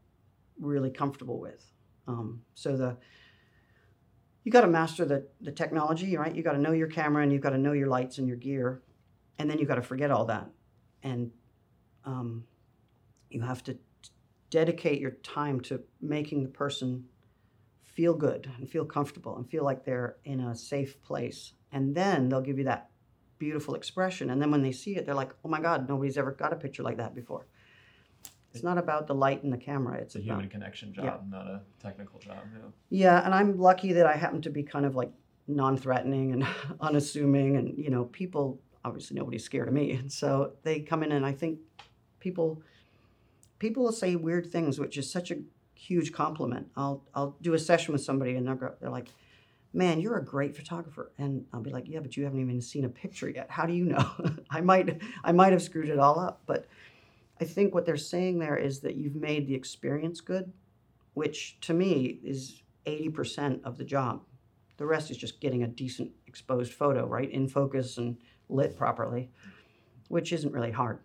[0.60, 1.72] really comfortable with.
[2.08, 2.98] Um, so the
[4.44, 6.34] you got to master the the technology, right?
[6.34, 8.38] You got to know your camera and you've got to know your lights and your
[8.38, 8.84] gear
[9.38, 10.50] and then you got to forget all that
[11.04, 11.32] and
[12.06, 12.44] um,
[13.30, 13.78] you have to
[14.50, 17.06] dedicate your time to making the person
[17.84, 22.30] feel good and feel comfortable and feel like they're in a safe place and then
[22.30, 22.90] they'll give you that
[23.38, 26.32] beautiful expression and then when they see it they're like oh my god nobody's ever
[26.32, 27.46] got a picture like that before
[28.56, 31.38] it's not about the light and the camera it's a about human connection job, yeah.
[31.38, 32.38] not a technical job.
[32.54, 32.70] Yeah.
[32.90, 35.12] yeah, and I'm lucky that I happen to be kind of like
[35.48, 36.48] non-threatening and
[36.80, 41.12] unassuming, and you know, people obviously nobody's scared of me, and so they come in,
[41.12, 41.60] and I think
[42.22, 42.62] people
[43.60, 45.38] people will say weird things, which is such a
[45.76, 46.68] huge compliment.
[46.76, 49.10] I'll I'll do a session with somebody, and they're go- they're like,
[49.74, 52.86] "Man, you're a great photographer," and I'll be like, "Yeah, but you haven't even seen
[52.86, 53.50] a picture yet.
[53.50, 54.10] How do you know?
[54.50, 56.68] I might I might have screwed it all up, but."
[57.40, 60.54] I think what they're saying there is that you've made the experience good,
[61.16, 64.24] which to me is 80% of the job.
[64.78, 67.30] The rest is just getting a decent exposed photo, right?
[67.30, 68.18] In focus and
[68.50, 69.30] lit properly,
[70.08, 71.00] which isn't really hard.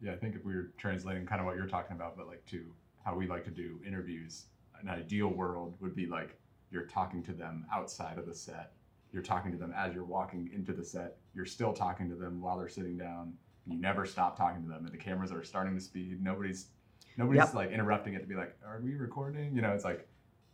[0.00, 2.44] Yeah, I think if we were translating kind of what you're talking about, but like
[2.46, 2.64] to
[3.04, 4.46] how we like to do interviews,
[4.80, 6.38] an ideal world would be like
[6.70, 8.72] you're talking to them outside of the set.
[9.12, 11.16] You're talking to them as you're walking into the set.
[11.34, 13.32] You're still talking to them while they're sitting down.
[13.66, 16.22] You never stop talking to them, and the cameras are starting to speed.
[16.22, 16.68] Nobody's
[17.16, 17.54] Nobody's Yep.
[17.54, 20.06] like interrupting it to be like, "Are we recording?" You know, it's like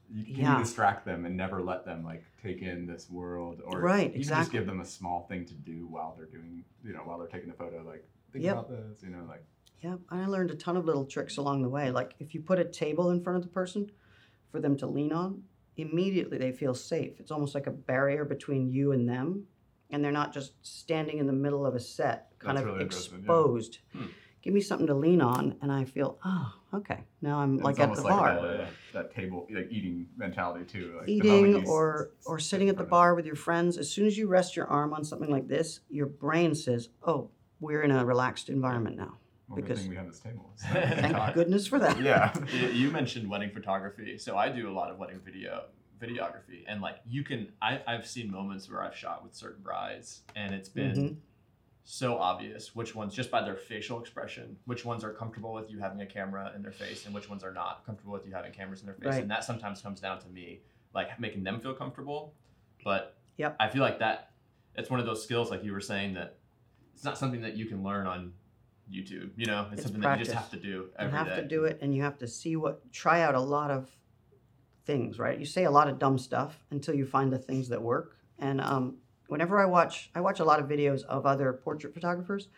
[0.08, 0.58] you can Yeah.
[0.58, 4.50] distract them and never let them like take in this world, or Right, even just
[4.50, 7.50] give them a small thing to do while they're doing, you know, while they're taking
[7.50, 7.82] the photo.
[7.82, 8.52] Like, think Yep.
[8.52, 9.44] about this, you know, like
[9.82, 11.90] Yeah, and I learned a ton of little tricks along the way.
[11.90, 13.90] Like if you put a table in front of the person
[14.50, 15.42] for them to lean on,
[15.76, 17.20] immediately they feel safe.
[17.20, 19.46] It's almost like a barrier between you and them,
[19.90, 22.82] and they're not just standing in the middle of a set, kind That's of really
[22.84, 23.20] interesting, yeah.
[23.24, 23.78] exposed.
[23.92, 24.06] Hmm.
[24.42, 27.80] Give me something to lean on, and I feel, oh, okay, now I'm it's like
[27.80, 28.40] at the almost bar.
[28.42, 30.96] like that, that table, like eating mentality too.
[30.98, 34.28] Like eating or or sitting at the bar with your friends as soon as you
[34.28, 37.30] rest your arm on something like this your brain says oh
[37.64, 39.16] we're in a relaxed environment now
[39.48, 40.52] Well, good because- thing we have this table.
[40.56, 41.34] so Thank we can thank talk.
[41.34, 42.32] goodness for that Yeah.
[42.52, 45.64] you, you mentioned wedding photography, so I do a lot of wedding video
[46.00, 50.22] videography, and like you can, I, I've seen moments where I've shot with certain brides,
[50.36, 51.16] and it's been Mhm.
[51.84, 55.78] so obvious which ones, just by their facial expression, which ones are comfortable with you
[55.78, 58.52] having a camera in their face, and which ones are not comfortable with you having
[58.52, 59.22] cameras in their face, Right.
[59.22, 60.60] and that sometimes comes down to me,
[60.94, 62.34] like making them feel comfortable,
[62.82, 63.56] but Yep.
[63.60, 64.32] I feel like that
[64.76, 66.38] it's one of those skills, like you were saying, that
[66.94, 68.32] it's not something that you can learn on
[68.90, 69.30] YouTube.
[69.36, 71.36] You know, it's, It's something that you just have to do you have day.
[71.36, 73.90] to do it and you have to see what try out a lot of
[74.86, 77.80] things right you say a lot of dumb stuff until you find the things that
[77.80, 81.94] work and um, whenever i watch i watch a lot of videos of other portrait
[81.94, 82.48] photographers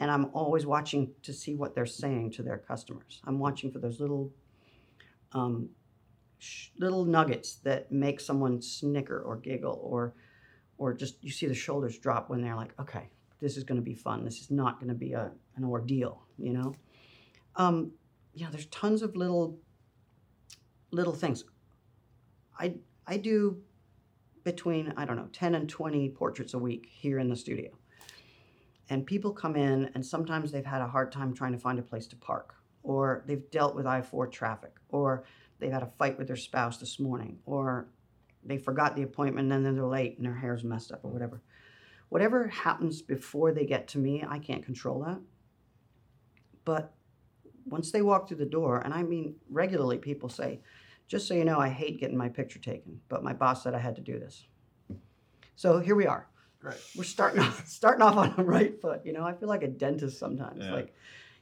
[0.00, 3.78] and i'm always watching to see what they're saying to their customers i'm watching for
[3.78, 4.32] those little
[5.34, 5.68] um,
[6.38, 10.14] sh- little nuggets that make someone snicker or giggle or
[10.78, 13.08] or just you see the shoulders drop when they're like okay
[13.42, 14.24] this is going to be fun.
[14.24, 16.74] This is not going to be a, an ordeal you know?
[17.56, 17.92] Um,
[18.34, 19.58] you know there's tons of little
[20.90, 21.44] little things.
[22.58, 22.74] I
[23.06, 23.58] i do
[24.44, 27.70] between i don't know 10 and 20 portraits a week here in the studio.
[28.88, 31.82] And people come in and sometimes they've had a hard time trying to find a
[31.82, 35.24] place to park or they've dealt with I-4 traffic or
[35.58, 37.88] they've had a fight with their spouse this morning or
[38.44, 41.42] they forgot the appointment and then they're late and their hair's messed up or whatever
[42.12, 45.18] whatever happens before they get to me i can't control that
[46.64, 46.94] but
[47.66, 50.60] once they walk through the door, and I mean regularly, people say,
[51.08, 53.78] just so you know, I hate getting my picture taken, but my boss said I
[53.78, 54.46] had to do this.
[55.56, 56.28] So here we are.
[56.62, 56.78] Right.
[56.96, 59.02] We're starting off, starting off on the right foot.
[59.04, 60.64] You know, I feel like a dentist sometimes.
[60.64, 60.72] Yeah.
[60.72, 60.94] Like,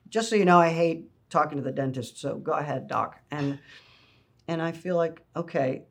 [0.09, 2.18] just so you know, I hate talking to the dentist.
[2.18, 3.20] So go ahead, doc.
[3.30, 3.59] And
[4.48, 5.85] and I feel like okay,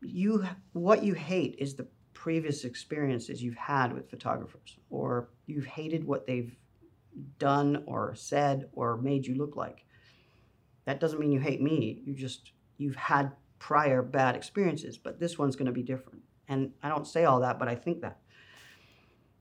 [0.00, 1.86] you what you hate is the
[2.18, 6.56] previous experiences you've had with photographers, or you've hated what they've
[7.38, 9.84] done or said or made you look like.
[10.84, 12.02] That doesn't mean you hate me.
[12.04, 16.22] You just you've had prior bad experiences, but this one's going to be different.
[16.48, 18.18] And I don't say all that, but I think that.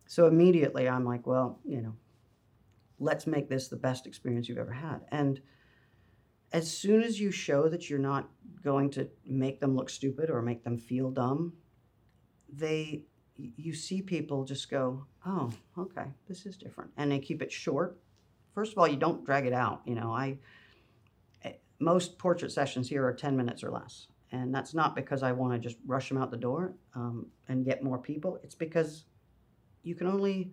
[0.06, 1.96] So immediately I'm like, well, you know,
[3.00, 5.00] let's make this the best experience you've ever had.
[5.12, 5.42] And
[6.54, 8.30] as soon as you show that you're not
[8.63, 11.54] going to make them look stupid or make them feel dumb,
[12.51, 13.03] they
[13.36, 17.99] you see people just go, "Oh, okay, this is different," and they keep it short.
[18.53, 19.81] First of all, you don't drag it out.
[19.86, 20.39] You know, I
[21.43, 25.31] eh, most portrait sessions here are ten minutes or less, and that's not because I
[25.31, 28.39] want to just rush them out the door um, and get more people.
[28.43, 29.05] It's because
[29.83, 30.51] you can only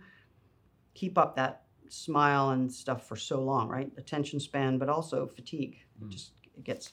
[0.94, 3.90] keep up that smile and stuff for so long, right?
[3.96, 5.78] Attention span, but also fatigue.
[6.00, 6.10] It Mm.
[6.10, 6.92] just it gets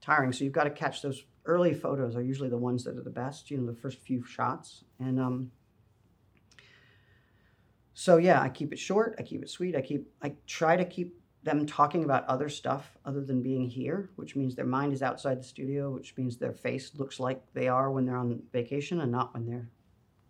[0.00, 0.32] tiring.
[0.32, 3.10] So you've got to catch those early photos are usually the ones that are the
[3.10, 3.50] best.
[3.50, 5.50] You know, the first few shots, and um.
[7.94, 9.16] So yeah, I keep it short.
[9.18, 9.74] I keep it sweet.
[9.74, 10.06] I keep.
[10.22, 14.54] I try to keep them talking about other stuff other than being here, which means
[14.54, 18.04] their mind is outside the studio, which means their face looks like they are when
[18.04, 19.68] they're on vacation and not when they're,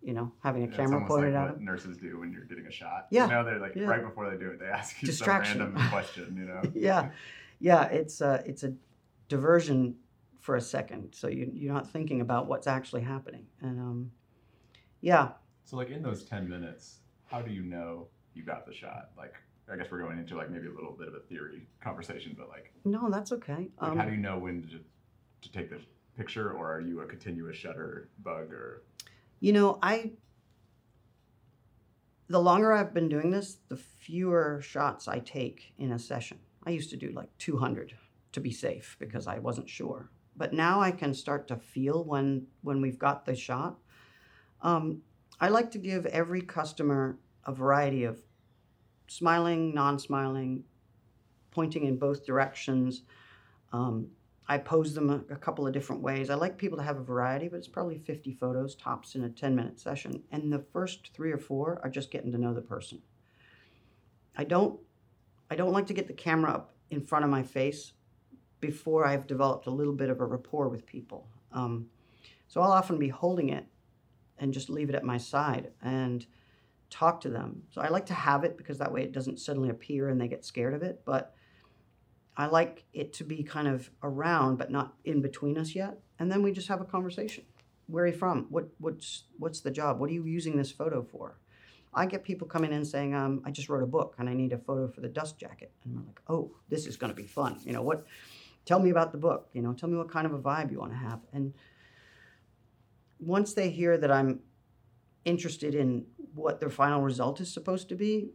[0.02, 1.64] you know, having a Yeah, camera pointed like at what them.
[1.64, 3.06] nurses do when you're getting a shot.
[3.10, 3.84] Yeah, You know, they're like yeah.
[3.86, 6.36] right before they do it, they ask you some random question.
[6.38, 6.62] You know.
[6.74, 7.10] yeah,
[7.60, 7.84] yeah.
[7.84, 8.74] It's a it's a
[9.28, 9.96] diversion
[10.46, 14.12] for a second, so you you're not thinking about what's actually happening, and um,
[15.00, 15.30] yeah,
[15.64, 19.10] So like in those ten minutes, how do you know you got the shot?
[19.18, 19.34] Like
[19.70, 22.48] I guess we're going into like maybe a little bit of a theory conversation, but
[22.48, 23.70] like, no, that's okay.
[23.80, 24.78] like Um, how do you know when to
[25.42, 25.80] to take the
[26.16, 28.84] picture, or are you a continuous shutter bug, or
[29.40, 30.12] You know, I
[32.28, 36.38] the longer I've been doing this, the fewer shots I take in a session.
[36.64, 37.94] I used to do like 200
[38.30, 40.10] to be safe because I wasn't sure.
[40.36, 43.78] But now I can start to feel when when we've got the shot.
[44.62, 45.02] Um,
[45.40, 48.20] I like to give every customer a variety of
[49.06, 50.64] smiling, non-smiling,
[51.50, 53.02] pointing in both directions.
[53.72, 54.08] Um,
[54.48, 56.30] I pose them a, a couple of different ways.
[56.30, 59.28] I like people to have a variety, but it's probably 50 photos tops in a
[59.28, 60.22] 10 minute session.
[60.30, 63.02] And the first three or four are just getting to know the person.
[64.36, 64.78] I don't
[65.50, 67.92] I don't like to get the camera up in front of my face
[68.66, 71.28] before I've developed a little bit of a rapport with people.
[71.52, 71.86] Um,
[72.48, 73.66] so I'll often be holding it
[74.38, 76.26] and just leave it at my side and
[76.90, 77.62] talk to them.
[77.70, 80.28] So I like to have it because that way it doesn't suddenly appear and they
[80.28, 81.02] get scared of it.
[81.04, 81.34] But
[82.36, 85.98] I like it to be kind of around, but not in between us yet.
[86.18, 87.44] And then we just have a conversation.
[87.86, 88.46] Where are you from?
[88.50, 90.00] What what's what's the job?
[90.00, 91.38] What are you using this photo for?
[91.96, 94.52] I get people coming in saying, um, I just wrote a book and I need
[94.52, 95.72] a photo for the dust jacket.
[95.84, 97.58] And I'm like, oh, this is going to be fun.
[97.64, 98.04] You know, what,
[98.66, 99.48] tell me about the book.
[99.54, 101.20] You know, tell me what kind of a vibe you want to have.
[101.32, 101.54] And
[103.18, 104.40] once they hear that I'm
[105.24, 108.30] interested in what their final result is supposed to be,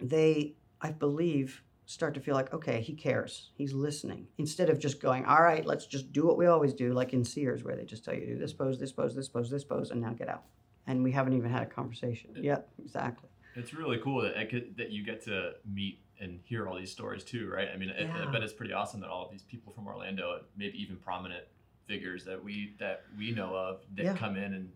[0.00, 3.50] they, I believe, start to feel like, okay, he cares.
[3.54, 4.26] He's listening.
[4.38, 7.24] Instead of just going, all right, let's just do what we always do, like in
[7.24, 9.90] Sears, where they just tell you do this pose, this pose, this pose, this pose,
[9.90, 10.44] and now get out
[10.86, 12.30] and we haven't even had a conversation.
[12.34, 13.28] Uh, it- Yeah, exactly.
[13.56, 16.92] It's really cool that I could, that you get to meet and hear all these
[16.92, 17.68] stories too, right?
[17.72, 18.30] I mean, it, I Yeah.
[18.30, 21.44] bet it's pretty awesome that all of these people from Orlando, maybe even prominent
[21.86, 24.16] figures that we that we know of, that Yeah.
[24.16, 24.72] come in and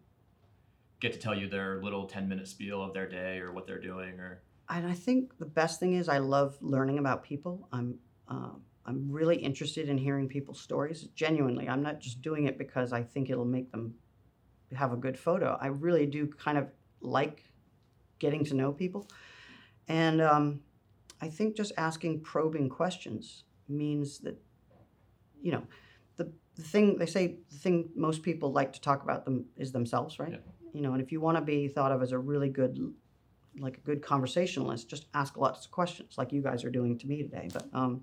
[1.01, 3.81] get to tell you their little ten minute spiel of their day or what they're
[3.81, 7.69] doing or And I think the best thing is I love learning about people.
[7.73, 11.05] I'm um, I'm really interested in hearing people's stories.
[11.15, 13.95] Genuinely, I'm not just doing it because I think it'll make them
[14.73, 15.57] have a good photo.
[15.61, 16.69] I really do kind of
[17.01, 17.45] like
[18.19, 19.09] getting to know people,
[19.89, 20.61] and um,
[21.21, 24.37] I think just asking probing questions means that
[25.41, 25.63] you know
[26.17, 29.73] the the thing they say the thing most people like to talk about them is
[29.73, 30.33] themselves, right?
[30.33, 30.39] Yeah.
[30.73, 32.79] You know, and if you want to be thought of as a really good
[33.61, 37.07] like a good conversationalist, just ask lots of questions, like you guys are doing to
[37.07, 37.49] me today.
[37.53, 38.03] But um,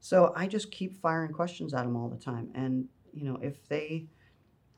[0.00, 3.68] so I just keep firing questions at them all the time, and you know, if
[3.68, 4.06] they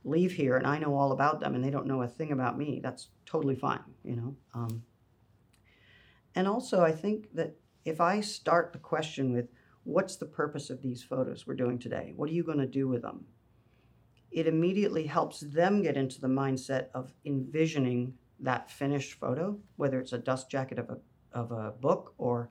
[0.04, 2.58] leave here and I know all about them and they don't know a thing about
[2.58, 3.80] me, that's totally fine.
[4.04, 4.82] You know, um,
[6.34, 9.48] and also I think that if I start the question with,
[9.84, 12.12] "What's the purpose of these photos we're doing today?
[12.14, 13.26] What are you going to do with them?"
[14.30, 20.12] It immediately helps them get into the mindset of envisioning that finished photo, whether it's
[20.12, 20.98] a dust jacket of a,
[21.32, 22.50] of a book or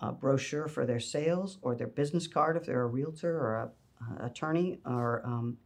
[0.00, 3.70] a brochure for their sales or their business card if they're a realtor or a,
[4.24, 5.58] attorney or um,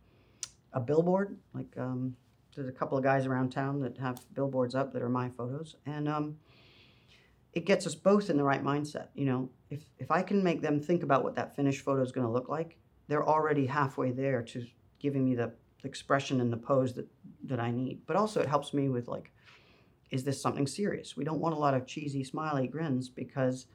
[0.75, 1.39] a billboard.
[1.55, 2.15] Like um,
[2.55, 5.77] there's a couple of guys around town that have billboards up that are my photos,
[5.87, 6.37] and um,
[7.55, 9.09] it gets us both in the right mindset.
[9.15, 12.13] You know, if if I can make them think about what that finished photo is
[12.13, 12.77] going to look like,
[13.09, 14.67] they're already halfway there to
[14.99, 15.53] giving me the
[15.85, 17.09] expression and the pose that
[17.45, 18.03] that I need.
[18.07, 19.31] But also, it helps me with like
[20.11, 21.17] is this something serious?
[21.17, 23.67] We don't want a lot of cheesy, smiley grins because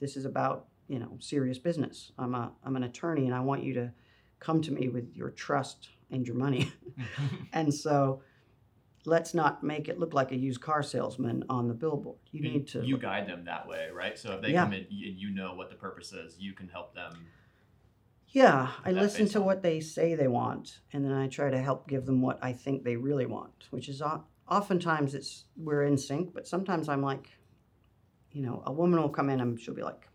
[0.00, 2.12] this is about you know serious business.
[2.18, 3.92] I'm a I'm an attorney, and I want you to
[4.40, 6.72] come to me with your trust and your money.
[6.98, 7.36] Mm-hmm.
[7.52, 8.22] and so,
[9.04, 12.18] let's not make it look like a used car salesman on the billboard.
[12.32, 12.84] You you, need to.
[12.84, 14.18] you guide them that way, right?
[14.18, 14.64] So if they Yeah.
[14.64, 17.26] come in and you know what the purpose is, you can help them.
[18.30, 21.58] yeah, I listen to on- what they say they want, and then I try to
[21.58, 24.02] help give them what I think they really want, which is
[24.48, 27.30] oftentimes it's we're in sync, but sometimes I'm like,
[28.32, 30.08] you know, a woman will come in and she'll be like,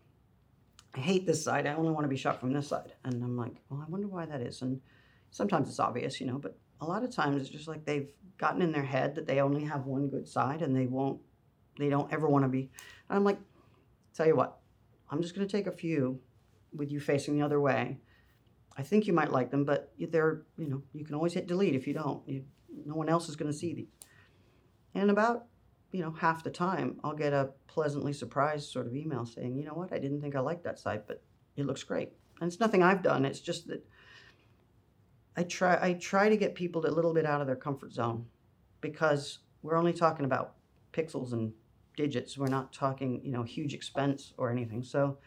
[0.94, 1.66] I hate this side.
[1.66, 2.92] I only want to be shot from this side.
[3.04, 4.62] And I'm like, well, I wonder why that is.
[4.62, 4.80] And
[5.34, 8.62] sometimes it's obvious, you know, but a lot of times it's just like they've gotten
[8.62, 11.20] in their head that they only have one good side and they won't,
[11.76, 12.70] they don't ever want to be.
[13.08, 13.38] And I'm like,
[14.14, 14.58] tell you what,
[15.10, 16.20] I'm just going to take a few
[16.72, 17.98] with you facing the other way.
[18.78, 21.74] I think you might like them, but they're, you know, you can always hit delete
[21.74, 22.26] if you don't.
[22.28, 22.44] You,
[22.86, 23.88] no one else is going to see these.
[24.94, 25.46] And about
[25.94, 29.64] you know, half the time I'll get a pleasantly surprised sort of email saying, you
[29.64, 31.22] know what, I didn't think I liked that site, but
[31.56, 32.10] it looks great.
[32.40, 33.24] And it's nothing I've done.
[33.24, 33.86] It's just that
[35.36, 38.26] I try I try to get people a little bit out of their comfort zone
[38.80, 40.54] because we're only talking about
[40.92, 41.52] pixels and
[41.96, 42.36] digits.
[42.38, 44.82] We're not talking, you know, huge expense or anything.
[44.82, 45.18] So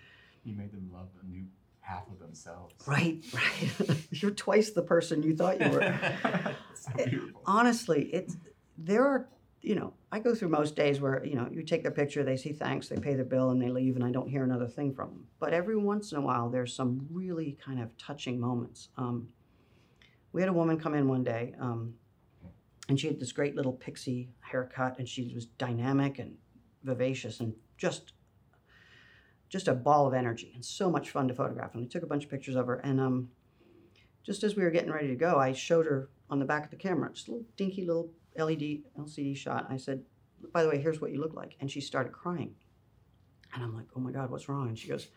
[0.43, 1.45] You made them love a new
[1.81, 2.75] half of themselves.
[2.85, 3.97] right, right.
[4.11, 5.99] You're twice the person you thought you were.
[6.73, 7.41] so beautiful.
[7.45, 8.37] honestly, it's
[8.77, 9.27] there are
[9.61, 12.37] you know I go through most days where you know you take their picture, they
[12.37, 14.93] say thanks, they pay their bill, and they leave, and I don't hear another thing
[14.93, 15.27] from them.
[15.39, 18.89] But every once in a while, there's some really kind of touching moments.
[18.97, 19.29] Um,
[20.31, 21.93] we had a woman come in one day, um,
[22.89, 26.35] and she had this great little pixie haircut, and she was dynamic and
[26.83, 28.13] vivacious and just
[29.49, 31.73] just a ball of energy and so much fun to photograph.
[31.73, 33.29] And we took a bunch of pictures of her, and um,
[34.23, 36.69] just as we were getting ready to go, I showed her on the back of
[36.69, 39.67] the camera, just a little dinky little LED LCD shot.
[39.69, 40.03] I said,
[40.51, 42.55] "By the way, here's what you look like," and she started crying.
[43.53, 45.07] And I'm like, "Oh my God, what's wrong?" And she goes,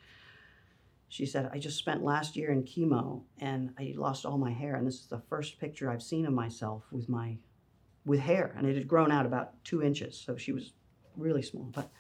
[1.11, 4.77] "She said I just spent last year in chemo, and I lost all my hair,
[4.77, 7.37] and this is the first picture I've seen of myself with my
[8.07, 10.73] with hair, and it had grown out about two inches, so she was
[11.17, 11.91] really small, but."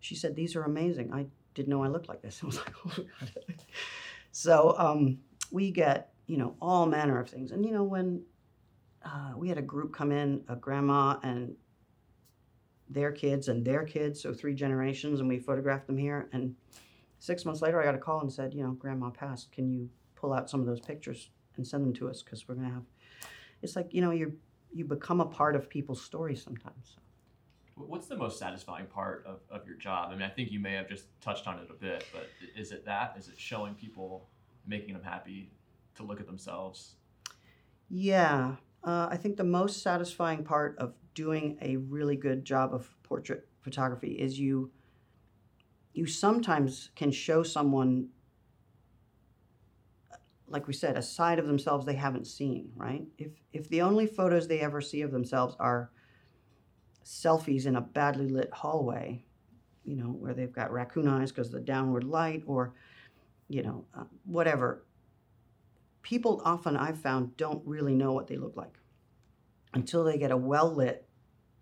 [0.00, 1.12] she said, These are amazing.
[1.12, 2.40] I didn't know I looked like this.
[2.42, 3.64] I was like, Oh, God.
[4.32, 5.18] So um,
[5.50, 7.52] we get, you know, all manner of things.
[7.52, 8.22] And, you know, when
[9.04, 11.54] uh, we had a group come in, a grandma and
[12.88, 16.28] their kids and their kids, so three generations, and we photographed them here.
[16.32, 16.54] And
[17.20, 19.52] six months later, I got a call and said, you know, grandma passed.
[19.52, 22.22] Can you pull out some of those pictures and send them to us?
[22.22, 22.82] Because we're going to have,
[23.62, 24.36] it's like, you know, you
[24.72, 26.96] you become a part of people's stories sometimes.
[27.74, 30.10] What's the most satisfying part of, of your job?
[30.10, 32.70] I mean, I think you may have just touched on it a bit, but is
[32.70, 33.14] it that?
[33.18, 34.28] Is it showing people,
[34.66, 35.50] making them happy
[35.96, 36.94] to look at themselves?
[37.88, 42.88] Yeah, uh, I think the most satisfying part of doing a really good job of
[43.02, 44.70] portrait photography is you
[45.92, 48.08] you sometimes can show someone
[50.46, 53.04] like we said a side of themselves they haven't seen right?
[53.18, 55.90] If if the only photos they ever see of themselves are
[57.04, 59.24] selfies in a badly lit hallway
[59.84, 62.74] you know where they've got raccoon eyes because of the downward light or
[63.48, 64.84] you know uh, whatever
[66.02, 68.78] people often i've found don't really know what they look like
[69.74, 71.08] until they get a well lit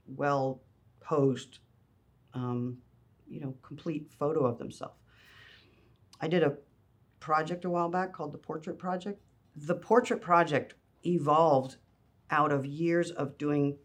[0.07, 0.61] well
[1.01, 1.61] posed
[2.35, 2.79] um,
[3.29, 4.97] you know complete photo of themselves.
[6.21, 6.57] I did a
[7.21, 9.21] project a while back called the portrait project.
[9.57, 10.75] The portrait project
[11.05, 11.77] evolved
[12.31, 13.79] out of years of doing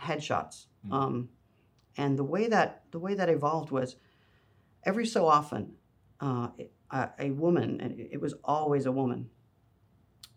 [0.00, 0.66] headshots.
[0.86, 0.92] Mm.
[0.92, 1.28] um,
[1.96, 3.96] and the way that the way that evolved was
[4.84, 5.72] every so often
[6.20, 6.48] uh,
[6.90, 9.28] a, a woman and it was always a woman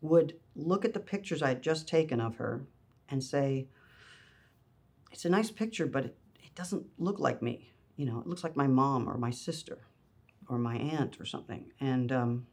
[0.02, 2.66] would look at the pictures i had just taken of her
[3.10, 3.68] and say
[5.12, 8.46] it's a nice picture but it, it doesn't look like me you know it looks
[8.46, 9.80] like my mom or my sister
[10.48, 11.66] or my aunt or something.
[11.82, 12.48] And um,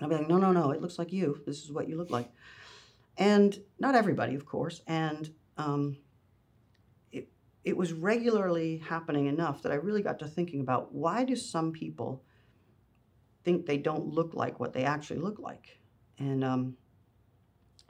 [0.00, 1.40] i'll be like no no no it looks like you.
[1.46, 2.28] This is what you look like.
[3.16, 4.82] And not everybody of course.
[4.88, 5.96] And um,
[7.12, 7.28] it,
[7.64, 11.70] it was regularly happening enough that i really got to thinking about why do some
[11.70, 12.24] people
[13.44, 15.78] think they don't look like what they actually look like?
[16.18, 16.76] And um,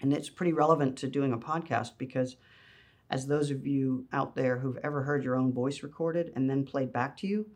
[0.02, 2.36] and it's pretty relevant to doing a podcast because
[3.12, 6.64] as those of you out there who've ever heard your own voice recorded and then
[6.64, 7.46] played back to you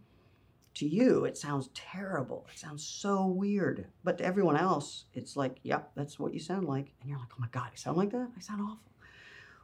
[0.75, 2.47] to you it sounds terrible.
[2.53, 3.87] It sounds so weird.
[4.05, 6.93] But to everyone else it's like yep that's what you sound like.
[7.01, 8.29] And you're like oh my god i sound like that?
[8.37, 8.93] I sound awful.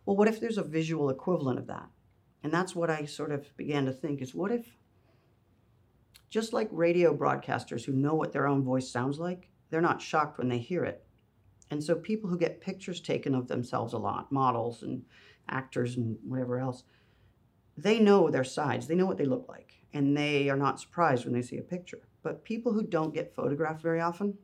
[0.06, 1.88] Well what if there's a visual equivalent of that?
[2.42, 4.66] And that's what i sort of began to think is what if
[6.30, 10.38] just like radio broadcasters who know what their own voice sounds like they're not shocked
[10.38, 11.04] when they hear it.
[11.70, 15.02] And so people who get pictures taken of themselves a lot, models and
[15.52, 16.84] actors and whatever else,
[17.76, 18.86] they know their sides.
[18.86, 19.74] They know what they look like.
[19.92, 22.08] And they are not surprised when they see a picture.
[22.22, 24.38] But people who don't get photographed very often,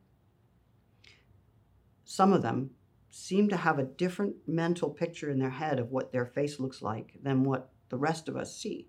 [2.04, 2.70] some of them
[3.10, 6.82] seem to have a different mental picture in their head of what their face looks
[6.82, 8.88] like than what the rest of us see.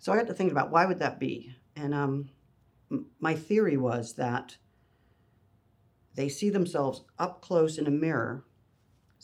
[0.00, 1.54] So I got to think about why would that be?
[1.76, 2.30] And um,
[2.90, 4.56] m- my theory was that
[6.14, 8.44] they see themselves up close in a mirror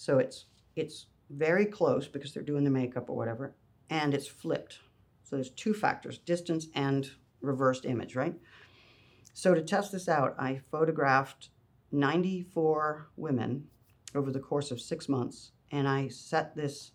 [0.01, 3.55] so it's it's very close because they're doing the makeup or whatever
[3.89, 4.81] and it's flipped
[5.23, 7.11] so there's two factors distance and
[7.41, 8.35] reversed image right
[9.33, 11.51] so to test this out i photographed
[11.93, 13.67] 94 women
[14.15, 16.93] over the course of six months and i set this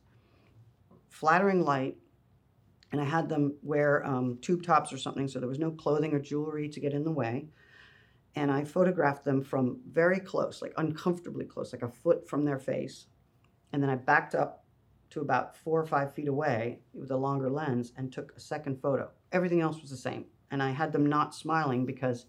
[1.10, 1.96] flattering light
[2.92, 6.14] and i had them wear um, tube tops or something so there was no clothing
[6.14, 7.48] or jewelry to get in the way
[8.36, 12.60] and I photographed them from very close, like uncomfortably close, like a foot from their
[12.60, 13.08] face.
[13.76, 14.64] And then I backed up
[15.10, 18.82] to about four or five feet away with a longer lens and took a second
[18.82, 19.10] photo.
[19.34, 20.28] Everything else was the same.
[20.50, 22.26] And I had them not smiling because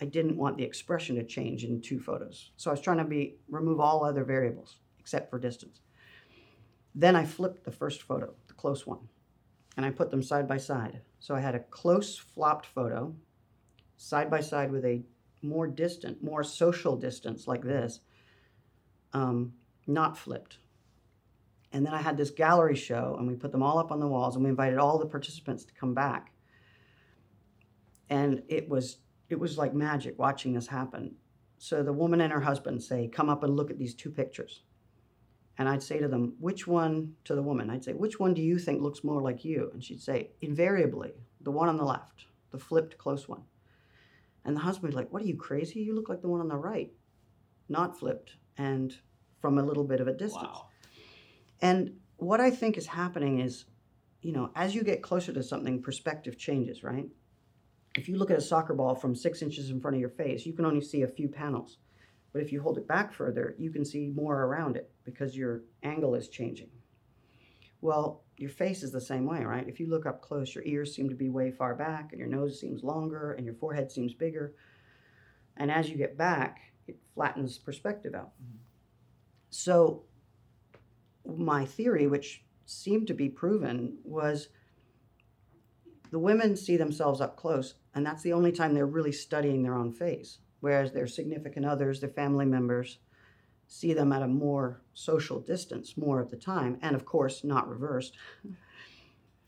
[0.00, 2.50] I didn't want the expression to change in two photos.
[2.56, 5.80] So I was trying to be remove all other variables except for distance.
[6.92, 9.06] Then I flipped the first photo, the close one,
[9.76, 11.02] and I put them side by side.
[11.20, 13.14] So I had a close flopped photo
[13.96, 15.04] side by side with a
[15.40, 18.00] more distant, more social distance like this,
[19.12, 19.52] um,
[19.86, 20.58] not flipped.
[21.72, 24.08] And then I had this gallery show, and we put them all up on the
[24.08, 26.32] walls, and we invited all the participants to come back.
[28.08, 28.98] And it was
[29.28, 31.14] it was like magic watching this happen.
[31.58, 34.64] So the woman and her husband say, "Come up and look at these two pictures."
[35.58, 38.42] And I'd say to them, "Which one?" To the woman, I'd say, "Which one do
[38.42, 42.26] you think looks more like you?" And she'd say, "Invariably, the one on the left,
[42.50, 43.44] the flipped close one."
[44.44, 45.80] And the husband was like, What are you crazy?
[45.80, 46.92] You look like the one on the right,
[47.68, 48.94] not flipped and
[49.40, 50.42] from a little bit of a distance.
[50.42, 50.69] Wow.
[51.62, 53.64] And what I think is happening is,
[54.22, 57.06] you know, as you get closer to something, perspective changes, right?
[57.96, 60.46] If you look at a soccer ball from six inches in front of your face,
[60.46, 61.78] you can only see a few panels.
[62.32, 65.62] But if you hold it back further, you can see more around it because your
[65.82, 66.68] angle is changing.
[67.80, 69.66] Well, your face is the same way, right?
[69.66, 72.28] If you look up close, your ears seem to be way far back, and your
[72.28, 74.54] nose seems longer, and your forehead seems bigger.
[75.56, 78.32] And as you get back, it flattens perspective out.
[78.42, 78.58] Mm-hmm.
[79.50, 80.04] So,
[81.26, 84.48] my theory, which seemed to be proven, was
[86.10, 89.74] the women see themselves up close, and that's the only time they're really studying their
[89.74, 90.38] own face.
[90.60, 92.98] Whereas their significant others, their family members,
[93.66, 97.68] see them at a more social distance more of the time, and of course, not
[97.68, 98.16] reversed.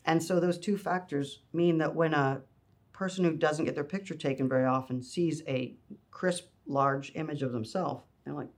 [0.05, 2.41] And so, those two factors mean that when a
[2.91, 5.75] person who doesn't get their picture taken very often sees a
[6.11, 8.49] crisp, large image of themselves, they're like,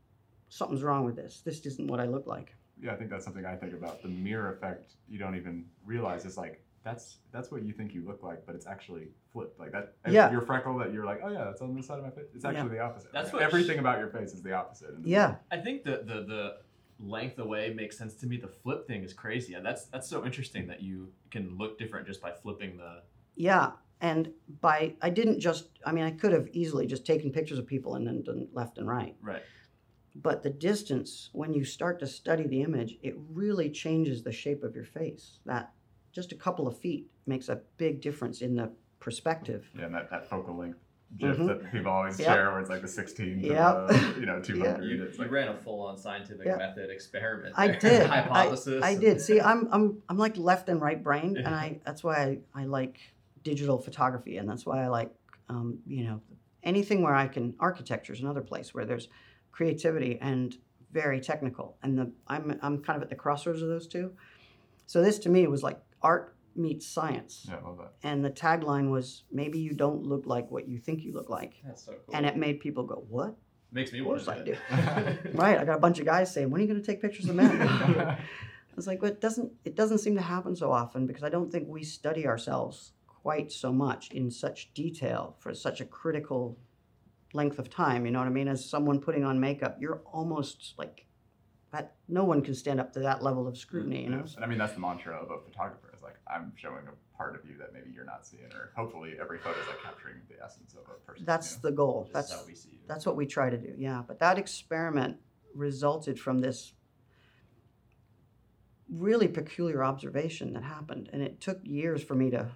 [0.50, 1.42] something's wrong with this.
[1.46, 2.55] This isn't what I look like.
[2.82, 4.02] Yeah, I think that's something I think about.
[4.02, 8.04] The mirror effect you don't even realize is like that's that's what you think you
[8.06, 9.60] look like, but it's actually flipped.
[9.60, 10.32] Like that Yeah.
[10.32, 12.26] your freckle that you're like, oh yeah, that's on this side of my face.
[12.36, 12.52] It's Yeah.
[12.52, 13.12] actually the opposite.
[13.14, 15.02] That's Like, what everything sh- about your face is the opposite.
[15.02, 16.58] the Yeah, I think the the the
[17.00, 18.38] length away makes sense to me.
[18.38, 19.54] The flip thing is crazy.
[19.54, 23.02] And that's that's so interesting that you can look different just by flipping the.
[23.36, 23.72] yeah.
[24.02, 27.66] And by, I didn't just, I mean, I could have easily just taken pictures of
[27.66, 29.16] people and then done left and right.
[29.22, 29.42] Right.
[30.16, 34.64] But the distance, when you start to study the image, it really changes the shape
[34.64, 35.40] of your face.
[35.46, 35.74] That
[36.14, 39.70] just a couple of feet makes a big difference in the perspective.
[39.78, 40.80] Yeah, and that, that focal length
[41.18, 41.48] GIF Mhm.
[41.48, 42.28] that people always Yep.
[42.28, 43.88] share, where it's like the 16 to Yep.
[43.88, 44.84] the you know 200.
[44.84, 46.58] You, It's you like, ran a full on scientific Yeah.
[46.58, 47.54] method experiment.
[47.58, 47.80] I there.
[47.80, 48.06] did.
[48.10, 48.84] Hypothesis.
[48.84, 49.22] I, I did.
[49.22, 52.16] See, I'm I'm I'm like left and right brain and I that's why
[52.56, 53.00] I, I like
[53.44, 55.12] digital photography, and that's why I like
[55.50, 56.22] um, you know
[56.64, 59.08] anything where I can architecture is another place where there's
[59.56, 60.58] creativity and
[60.92, 64.12] very technical, and the I'm I'm kind of at the crossroads of those two.
[64.86, 67.94] So this to me was like art meets science, yeah, I love that.
[68.04, 71.54] and the tagline was maybe you don't look like what you think you look like,
[71.66, 72.16] That's so cool.
[72.16, 73.36] and it made people go what?
[73.72, 74.56] makes me want to do.
[75.34, 75.58] Right.
[75.60, 77.36] I got a bunch of guys saying, "When are you going to take pictures of
[77.36, 78.18] men?" I
[78.76, 79.52] was like, "Well, it doesn't.
[79.66, 83.52] It doesn't seem to happen so often because I don't think we study ourselves quite
[83.52, 86.58] so much in such detail for such a critical
[87.34, 88.06] length of time.
[88.06, 88.48] You know what I mean?
[88.48, 91.06] As someone putting on makeup, you're almost like
[91.72, 91.96] that.
[92.08, 94.04] No one can stand up to that level of scrutiny.
[94.04, 94.20] You know?
[94.20, 94.36] Yes.
[94.36, 95.94] And I mean, that's the mantra of a photographer.
[95.96, 99.14] Is like I'm showing a part of you that maybe you're not seeing, or hopefully
[99.20, 101.26] every photo is like capturing the essence of a person.
[101.26, 101.70] That's you know?
[101.70, 102.04] the goal.
[102.06, 102.80] This That's is how we see you.
[102.88, 104.04] That's what we try to do, yeah.
[104.06, 105.18] But that experiment
[105.54, 106.74] resulted from this
[108.90, 111.10] really peculiar observation that happened.
[111.12, 112.52] And it took years for me to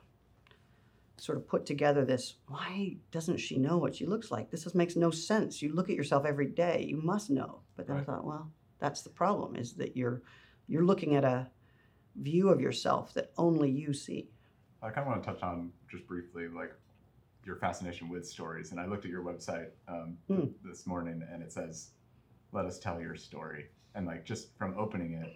[1.19, 4.49] sort of put together this why doesn't she know what she looks like?
[4.49, 5.61] This just makes no sense.
[5.61, 7.61] You look at yourself every day, you must know.
[7.75, 8.01] But then Right.
[8.03, 10.21] I thought, well, that's the problem is that you're
[10.67, 11.47] you're looking at a
[12.15, 14.29] view of yourself that only you see.
[14.81, 16.73] I kind of want to touch on just briefly, like
[17.45, 18.71] your fascination with stories.
[18.71, 20.45] And I looked at your website um, Hmm.
[20.63, 21.91] this morning, and it says,
[22.51, 25.33] "Let us tell your story." And like just from opening it,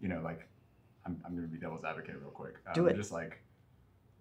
[0.00, 0.48] you know, like
[1.04, 2.54] I'm, I'm going to be devil's advocate real quick.
[2.66, 2.96] Um, Do it.
[2.96, 3.42] Just like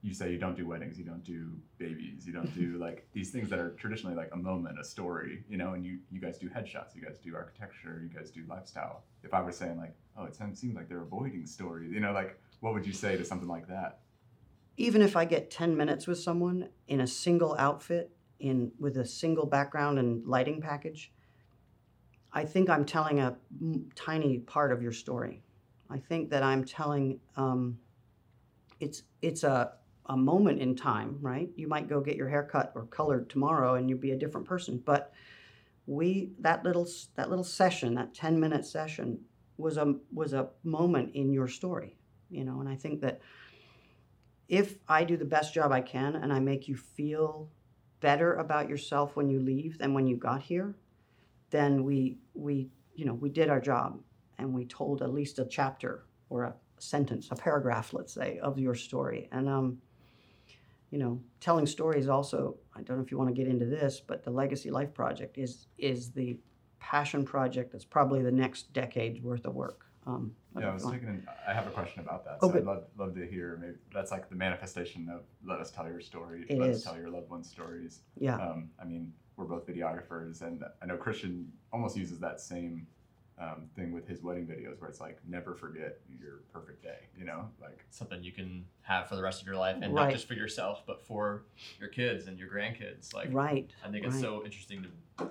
[0.06, 3.32] you say, you don't do weddings, you don't do babies, you don't do like these
[3.32, 5.74] things that are traditionally like a moment, a story, you know.
[5.74, 9.03] And you you guys do headshots, you guys do architecture, you guys do lifestyle.
[9.24, 12.39] If I were saying like, oh, it seems like they're avoiding stories, you know, like
[12.60, 13.99] what would you say to something like that?
[14.78, 19.06] even if I get 10 minutes with someone in a single outfit in with a
[19.06, 21.12] single background and lighting package,
[22.34, 25.43] I think I'm telling a m- tiny part of your story.
[25.89, 27.78] I think that I'm telling um,
[28.80, 29.74] it's it's a
[30.08, 31.49] a moment in time, right?
[31.56, 34.47] You might go get your hair cut or colored tomorrow and you'd be a different
[34.47, 35.14] person, but
[35.88, 39.20] we that little that little session, that 10 minute session
[39.58, 41.97] was a was a moment in your story,
[42.30, 43.22] you know, and I think that
[44.47, 47.49] if I do the best job I can and I make you feel
[47.99, 50.76] better about yourself when you leave than when you got here,
[51.49, 53.99] then we we you know we did our job
[54.38, 58.60] and we told at least a chapter or a sentence, a paragraph, let's say, of
[58.60, 59.30] your story.
[59.32, 59.78] And um,
[60.92, 62.58] you know, telling stories also.
[62.76, 65.38] I don't know if you want to get into this, but the Legacy Life Project
[65.38, 66.38] is is the
[66.80, 69.86] passion project that's probably the next decade's worth of work.
[70.06, 71.26] Um, Yeah, I was thinking.
[71.48, 72.38] I have a question about that.
[72.42, 72.62] Oh, So good.
[72.62, 73.58] I'd love, love to hear.
[73.60, 76.46] Maybe that's like the manifestation of let us tell your story.
[76.48, 76.78] It let is.
[76.78, 78.02] us tell your loved ones' stories.
[78.18, 78.36] yeah.
[78.36, 82.86] Um, I mean, we're both videographers, and I know Christian almost uses that same
[83.38, 87.00] um, thing with his wedding videos, where it's like never forget your perfect day.
[87.18, 90.06] You know, like Something you can have for the rest of your life, and Right.
[90.06, 91.44] not just for yourself, but for
[91.80, 93.14] your kids and your grandkids.
[93.14, 93.70] Like, right.
[93.84, 94.84] I think it's so interesting
[95.18, 95.28] to.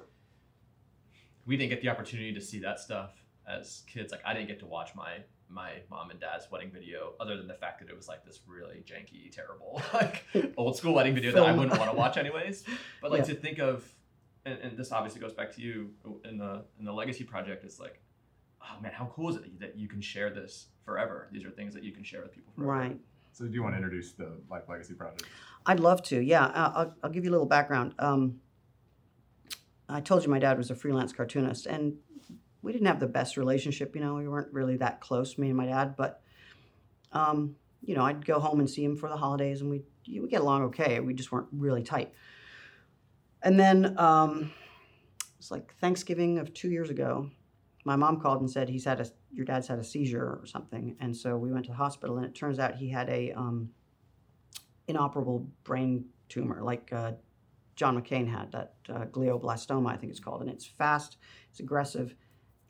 [1.46, 3.12] We didn't get the opportunity to see that stuff
[3.46, 4.12] as kids.
[4.12, 7.46] Like, I didn't get to watch my my mom and dad's wedding video, other than
[7.46, 10.24] the fact that it was like this really janky, terrible, like
[10.56, 12.64] old school wedding video that I wouldn't want to watch anyways.
[13.00, 13.34] But like Yeah.
[13.34, 13.84] to think of,
[14.46, 15.90] and, and this obviously goes back to you
[16.24, 17.64] in the in the legacy project.
[17.64, 18.00] Is like,
[18.62, 21.28] oh man, how cool is it that you can share this forever?
[21.32, 22.72] These are things that you can share with people forever.
[22.72, 23.00] Right.
[23.32, 25.24] So do you want to introduce the Life Legacy Project?
[25.66, 26.20] I'd love to.
[26.20, 27.94] Yeah, uh, I'll, I'll give you a little background.
[27.98, 28.40] Um,
[29.88, 31.96] I told you my dad was a freelance cartoonist, and
[32.62, 33.94] we didn't have the best relationship.
[33.96, 35.96] You know, we weren't really that close, me and my dad.
[35.96, 36.22] But,
[37.12, 40.28] um, you know, I'd go home and see him for the holidays, and we we
[40.28, 41.00] get along okay.
[41.00, 42.12] We just weren't really tight.
[43.44, 44.50] And then um,
[45.38, 47.30] it's like Thanksgiving of two years ago.
[47.84, 50.96] My mom called and said he's had a your dad's had a seizure or something,
[51.00, 53.68] and so we went to the hospital, and it turns out he had a um,
[54.88, 57.12] inoperable brain tumor, like uh,
[57.76, 60.40] John McCain had, that uh, glioblastoma, I think it's called.
[60.42, 61.18] And it's fast,
[61.50, 62.14] it's aggressive,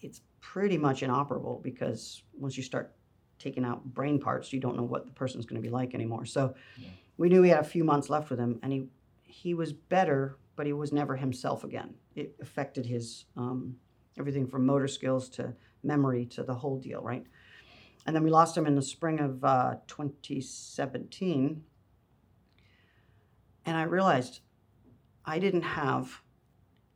[0.01, 2.95] it's pretty much inoperable because once you start
[3.39, 6.25] taking out brain parts, you don't know what the person's going to be like anymore.
[6.25, 6.89] So Yeah.
[7.17, 8.89] we knew we had a few months left with him, and he
[9.25, 11.95] he was better, but he was never himself again.
[12.15, 13.77] It affected his um,
[14.19, 17.25] everything from motor skills to memory to the whole deal, right?
[18.07, 21.63] And then we lost him in the spring of uh, 2017.
[23.67, 24.41] And I realized
[25.25, 26.21] I didn't have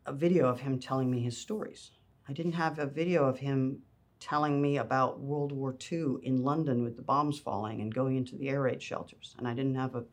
[0.04, 1.92] a video of him telling me his stories.
[2.28, 3.82] I didn't have a video of him
[4.20, 8.36] telling me about World War II in London with the bombs falling and going into
[8.36, 9.34] the air raid shelters.
[9.38, 10.04] And I didn't have a,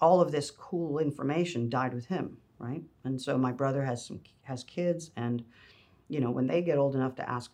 [0.00, 2.82] all of this cool information died with him, right?
[3.04, 5.42] And so my brother has some has kids, and
[6.08, 7.50] you know when they get old enough to ask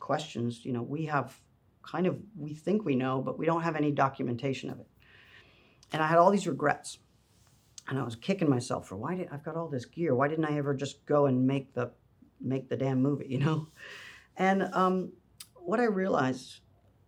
[0.00, 1.38] questions, you know we have
[1.82, 4.86] kind of we think we know, but we don't have any documentation of it.
[5.92, 6.98] And I had all these regrets,
[7.88, 10.14] and I was kicking myself for why did I've got all this gear?
[10.14, 11.90] Why didn't I ever just go and make the
[12.40, 13.26] make the damn movie?
[13.30, 13.68] You know,
[14.36, 15.12] and um,
[15.54, 16.60] what I realized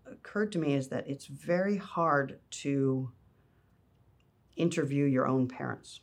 [0.06, 3.11] occurred to me is that it's very hard to
[4.56, 6.00] interview your own parents,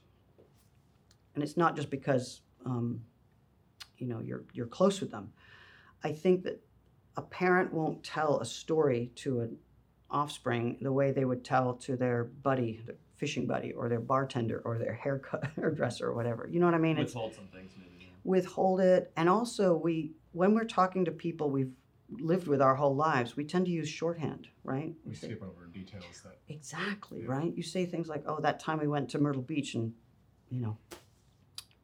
[1.35, 3.01] and it's not just because um,
[3.97, 5.31] you know you're you're close with them.
[6.03, 6.61] I think that
[7.17, 9.57] a parent won't tell a story to an
[10.09, 14.61] offspring the way they would tell to their buddy, their fishing buddy, or their bartender,
[14.65, 16.47] or their haircut hairdresser, or whatever.
[16.51, 16.97] You know what I mean?
[16.97, 17.91] It's Withhold some things maybe.
[18.05, 18.07] yeah.
[18.23, 21.71] withhold it, and also we when we're talking to people we've
[22.19, 24.93] lived with our whole lives, we tend to use shorthand, right?
[25.05, 27.29] We say- skip over details that Exactly, Yeah.
[27.31, 27.53] right?
[27.55, 29.93] You say things like, "Oh, that time we went to Myrtle Beach," and
[30.49, 30.77] you know,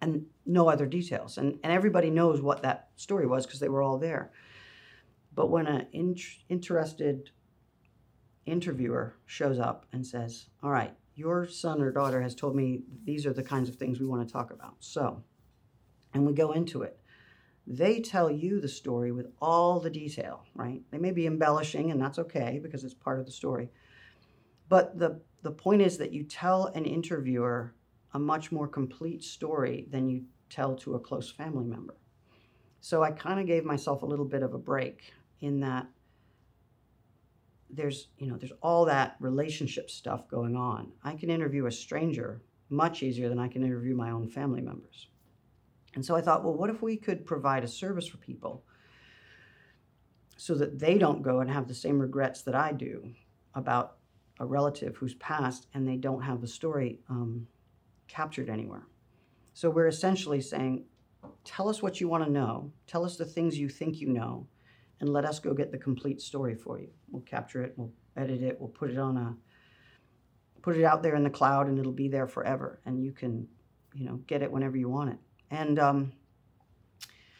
[0.02, 3.82] and no other details, and and everybody knows what that story was because they were
[3.82, 4.32] all there.
[5.34, 6.18] But when an in-
[6.49, 7.30] interested
[8.45, 13.26] interviewer shows up and says, "All right, your son or daughter has told me these
[13.26, 15.24] are the kinds of things we want to talk about," so,
[16.14, 16.99] and we go into it.
[17.68, 20.82] They tell you the story with all the detail, right?
[20.89, 23.70] They may be embellishing, and that's okay because it's part of the story.
[24.68, 27.76] But the, the point is that you tell an interviewer
[28.14, 31.95] a much more complete story than you tell to a close family member.
[32.82, 35.88] So I kind of gave myself a little bit of a break in that
[37.70, 40.91] there's, you know, there's all that relationship stuff going on.
[41.03, 45.07] I can interview a stranger much easier than I can interview my own family members.
[45.93, 48.64] And so I thought, well, what if we could provide a service for people
[50.38, 53.14] so that they don't go and have the same regrets that I do
[53.53, 53.97] about
[54.39, 57.45] a relative who's passed and they don't have the story um,
[58.12, 58.84] captured anywhere.
[59.53, 60.86] So we're essentially saying,
[61.43, 64.47] tell us what you want to know, tell us the things you think you know,
[64.99, 66.89] and let us go get the complete story for you.
[67.09, 69.36] We'll capture it, we'll edit it, we'll put it on a
[70.62, 73.47] put it out there in the cloud and it'll be there forever and you can,
[73.95, 75.18] you know, get it whenever you want it.
[75.49, 76.12] And um,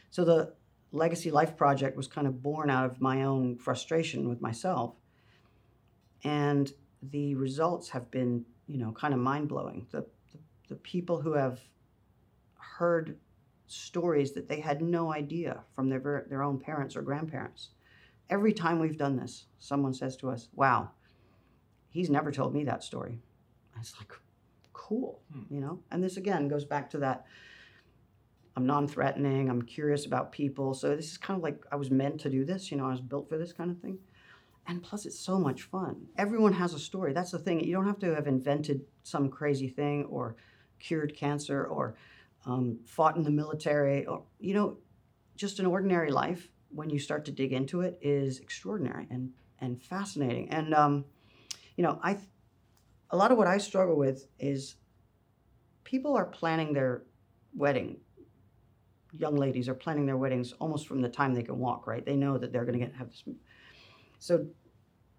[0.10, 0.54] so the
[0.92, 4.96] Legacy Life Project was kind of born out of my own frustration with myself.
[6.24, 6.72] And
[7.04, 9.86] the results have been, you know, kind of mind blowing.
[9.92, 10.06] The,
[10.72, 11.60] the, people who have
[12.56, 13.18] heard
[13.68, 17.70] stories that they had no idea from their, ver- their own parents or grandparents.
[18.30, 20.92] Every time we've done this, someone says to us, Wow,
[21.90, 23.20] he's never told me that story.
[23.80, 24.14] It's like,
[24.74, 25.54] cool, Hmm.
[25.54, 25.80] you know?
[25.92, 27.26] And this again goes back to that
[28.56, 30.74] I'm non threatening, I'm curious about people.
[30.74, 32.92] So this is kind of like I was meant to do this, you know, I
[32.92, 34.00] was built for this kind of thing.
[34.68, 36.08] And plus, it's so much fun.
[36.18, 37.14] Everyone has a story.
[37.14, 37.62] That's the thing.
[37.62, 40.36] You don't have to have invented some crazy thing or
[40.82, 41.96] cured cancer or
[42.46, 44.78] um, fought in the military or, you know,
[45.36, 49.82] just an ordinary life when you start to dig into it is extraordinary and, and
[49.82, 50.50] fascinating.
[50.50, 51.06] And, um,
[51.76, 52.18] you know, I,
[53.10, 54.76] a lot of what I struggle with is
[55.84, 57.04] people are planning their
[57.56, 57.98] wedding
[59.18, 62.06] young ladies are planning their weddings almost from the time they can walk, right?
[62.06, 63.24] They know that they're going to get have this.
[64.20, 64.48] So,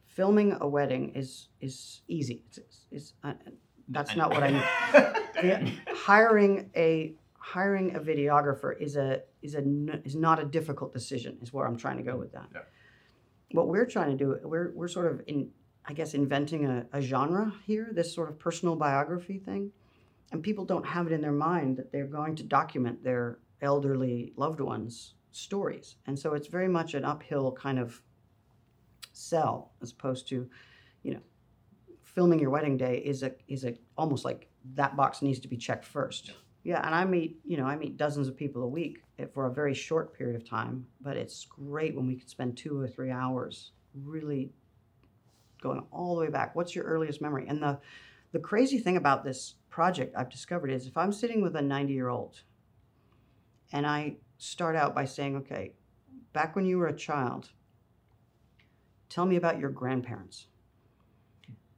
[0.06, 2.44] filming a wedding is is easy.
[2.46, 3.34] It's, it's, it's uh,
[3.88, 4.50] that's not what I
[5.42, 5.80] mean.
[5.94, 9.62] Hiring a hiring a videographer is a is a
[10.04, 11.38] is not a difficult decision.
[11.42, 12.48] Is where I'm trying to go with that.
[12.54, 12.60] Yeah.
[13.52, 15.50] What we're trying to do, we're we're sort of in,
[15.84, 17.90] I guess, inventing a, a genre here.
[17.92, 19.72] This sort of personal biography thing,
[20.30, 24.32] and people don't have it in their mind that they're going to document their elderly
[24.36, 28.00] loved ones' stories, and so it's very much an uphill kind of
[29.12, 30.48] sell as opposed to,
[32.14, 35.56] filming your wedding day is a is a almost like that box needs to be
[35.56, 36.32] checked first.
[36.64, 39.46] Yeah, and I meet you know I meet dozens of people a week eh, for
[39.46, 42.86] a very short period of time, but it's great when we can spend two or
[42.86, 43.72] three hours
[44.04, 44.52] really
[45.60, 46.54] going all the way back.
[46.54, 47.46] What's your earliest memory?
[47.48, 47.78] And the
[48.32, 51.92] the crazy thing about this project I've discovered is if I'm sitting with a 90
[51.92, 52.40] year old
[53.72, 55.72] and I start out by saying, okay,
[56.32, 57.50] back when you were a child,
[59.08, 60.46] tell me about your grandparents.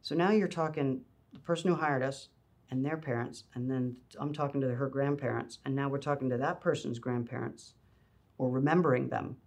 [0.05, 1.01] So now you're talking
[1.33, 2.29] the person who hired us
[2.71, 6.37] and their parents, and then I'm talking to her grandparents, and now we're talking to
[6.37, 7.73] that person's grandparents
[8.37, 9.39] or remembering them.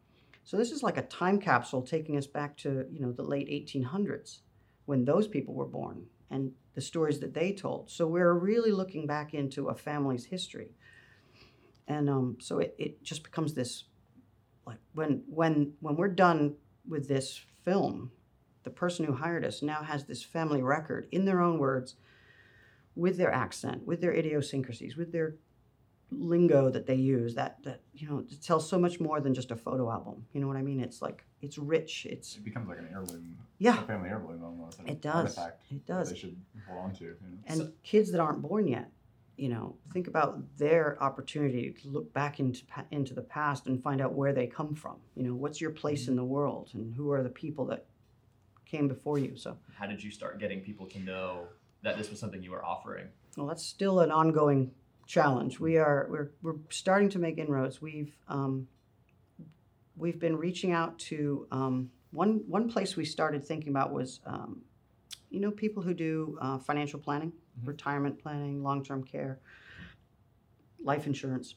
[0.43, 3.47] So this is like a time capsule taking us back to, you know, the late
[3.49, 4.39] 1800s
[4.85, 7.91] when those people were born and the stories that they told.
[7.91, 10.71] So we're really looking back into a family's history.
[11.87, 13.83] And um, so it, it just becomes this
[14.65, 16.55] like when when when we're done
[16.89, 18.11] with this film,
[18.67, 21.95] the person who hired us now has this family record in their own words,
[22.97, 25.35] with their accent, with their idiosyncrasies, with their
[26.11, 27.33] lingo that they use.
[27.35, 30.25] That that you know it tells so much more than just a photo album.
[30.33, 30.81] You know what I mean?
[30.81, 32.05] It's like it's rich.
[32.09, 34.81] It's It becomes like an heirloom, yeah, a family heirloom almost.
[34.85, 35.39] It does.
[35.71, 36.09] It does.
[36.09, 36.35] They should
[36.67, 37.05] hold on to.
[37.05, 37.37] You know?
[37.45, 38.91] And So- kids that aren't born yet,
[39.37, 44.01] you know, think about their opportunity to look back into into the past and find
[44.01, 44.97] out where they come from.
[45.15, 46.11] You know, what's your place mm-hmm.
[46.11, 47.85] in the world, and who are the people that
[48.67, 49.35] came before you.
[49.37, 51.47] So, How did you start getting people to know
[51.83, 53.07] that this was something you were offering?
[53.37, 54.71] well, that's still an ongoing
[55.05, 55.59] challenge.
[55.59, 57.81] We are we're we're starting to make inroads.
[57.81, 58.67] We've um,
[59.95, 64.63] we've been reaching out to um, one one place we started thinking about was um,
[65.29, 67.67] you know people who do uh, financial planning, Mhm.
[67.67, 69.39] retirement planning, long term care,
[70.83, 71.55] life insurance.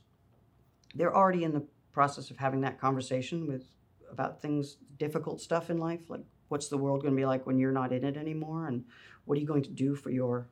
[0.95, 3.65] They're already in the process of having that conversation with
[4.11, 7.59] about things difficult stuff in life like what's the world going to be like when
[7.59, 8.85] you're not in it anymore and
[9.25, 10.49] what are you going to do for your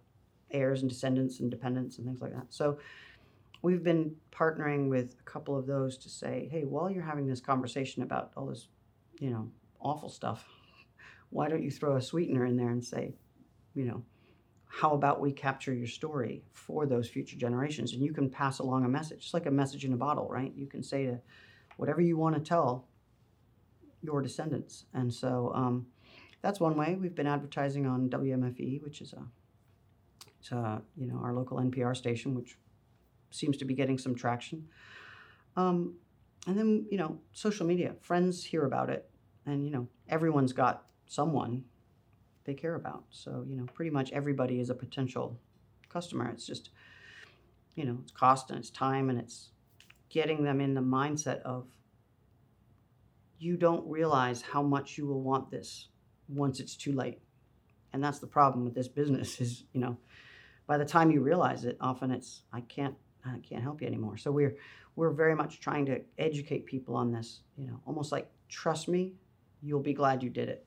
[0.51, 2.47] heirs and descendants and dependents and things like that.
[2.49, 2.79] So
[3.63, 7.41] we've been partnering with a couple of those to say hey while you're having this
[7.41, 8.69] conversation about all this
[9.19, 10.47] you know awful stuff
[11.31, 13.13] why don't you throw a sweetener in there and say
[13.75, 14.03] you know
[14.69, 17.95] how about we capture your story for those future generations?
[17.95, 20.53] And you can pass along a message it's like a message in a bottle right?
[20.55, 21.19] You can say to
[21.77, 22.87] whatever you want to tell
[24.03, 24.85] your descendants.
[24.95, 25.87] And so um,
[26.43, 26.97] that's one way.
[27.01, 29.23] We've been advertising on wmfe which is a
[30.41, 32.57] it's a, you know our local npr station which
[33.31, 34.67] seems to be getting some traction.
[35.57, 35.95] Um,
[36.47, 37.95] and then you know social media.
[38.01, 39.09] Friends hear about it
[39.47, 41.65] and you know everyone's got someone
[42.45, 43.05] they care about.
[43.11, 45.39] So you know pretty much everybody is a potential
[45.89, 46.31] customer.
[46.31, 46.71] It's just
[47.75, 49.51] you know it's cost and it's time and it's
[50.09, 51.67] getting them in the mindset of
[53.39, 55.89] you don't realize how much you will want this
[56.29, 57.21] once it's too late.
[57.93, 59.97] And that's the problem with this business is you know
[60.67, 64.17] by the time you realize it often it's i can't i can't help you anymore.
[64.17, 64.57] So we're
[64.97, 69.15] we're very much trying to educate people on this you know almost like trust me
[69.63, 70.67] you'll be glad you did it.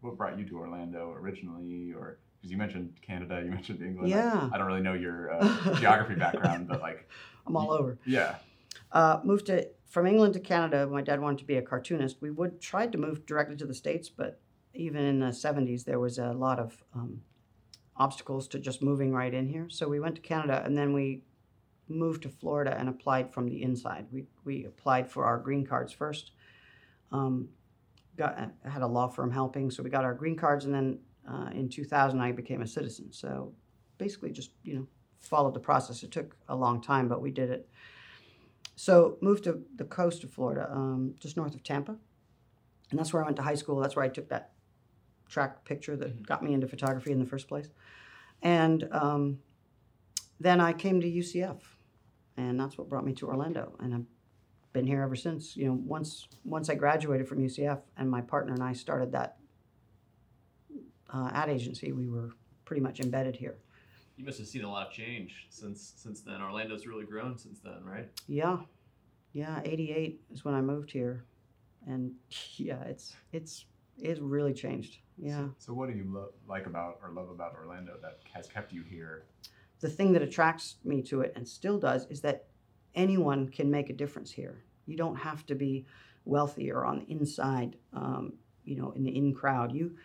[0.00, 4.10] What brought you to Orlando originally, or because you mentioned Canada, you mentioned England.
[4.10, 4.48] Yeah.
[4.50, 7.08] I, I don't really know your uh, geography background, but like,
[7.46, 7.98] i'm all over.
[8.04, 8.36] Yeah,
[8.92, 10.86] uh, moved to from England to Canada.
[10.86, 12.16] My dad wanted to be a cartoonist.
[12.22, 14.40] We would tried to move directly to the states, but
[14.74, 17.20] even in the '70s, there was a lot of um,
[17.96, 19.68] obstacles to just moving right in here.
[19.68, 21.22] So we went to Canada, and then we
[21.88, 24.06] moved to Florida and applied from the inside.
[24.10, 26.32] We we applied for our green cards first.
[27.12, 27.50] Um,
[28.16, 30.98] got had a law firm helping, so we got our green cards, and then
[31.30, 33.12] uh, in 2000 I became a citizen.
[33.12, 33.52] So
[33.98, 34.86] basically, just you know
[35.20, 36.02] followed the process.
[36.02, 37.68] It took a long time, but we did it.
[38.74, 41.96] So moved to the coast of Florida, um, just north of Tampa,
[42.90, 43.80] and that's where I went to high school.
[43.80, 44.52] That's where I took that
[45.28, 47.68] track picture that got me into photography in the first place.
[48.42, 49.38] And um,
[50.40, 51.58] then I came to UCF,
[52.36, 53.74] and that's what brought me to Orlando.
[53.80, 54.06] And I've
[54.72, 55.56] been here ever since.
[55.56, 59.36] You know, once once I graduated from UCF, and my partner and I started that
[61.12, 62.30] uh, ad agency, we were
[62.64, 63.58] pretty much embedded here.
[64.22, 66.40] You must have seen a lot of change since since then.
[66.40, 68.08] Orlando's really grown since then, right?
[68.28, 68.58] Yeah,
[69.32, 69.60] yeah.
[69.64, 71.24] '88 is when I moved here,
[71.88, 72.12] and
[72.54, 73.64] yeah, it's it's
[73.98, 74.98] it's really changed.
[75.18, 75.48] Yeah.
[75.58, 78.84] So, what do you lo- like about or love about Orlando that has kept you
[78.88, 79.24] here?
[79.80, 82.44] the thing that attracts me to it and still does is that
[82.94, 84.62] anyone can make a difference here.
[84.86, 85.84] You don't have to be
[86.24, 89.72] wealthy or on the inside, um, you know, in the in crowd.
[89.72, 89.96] You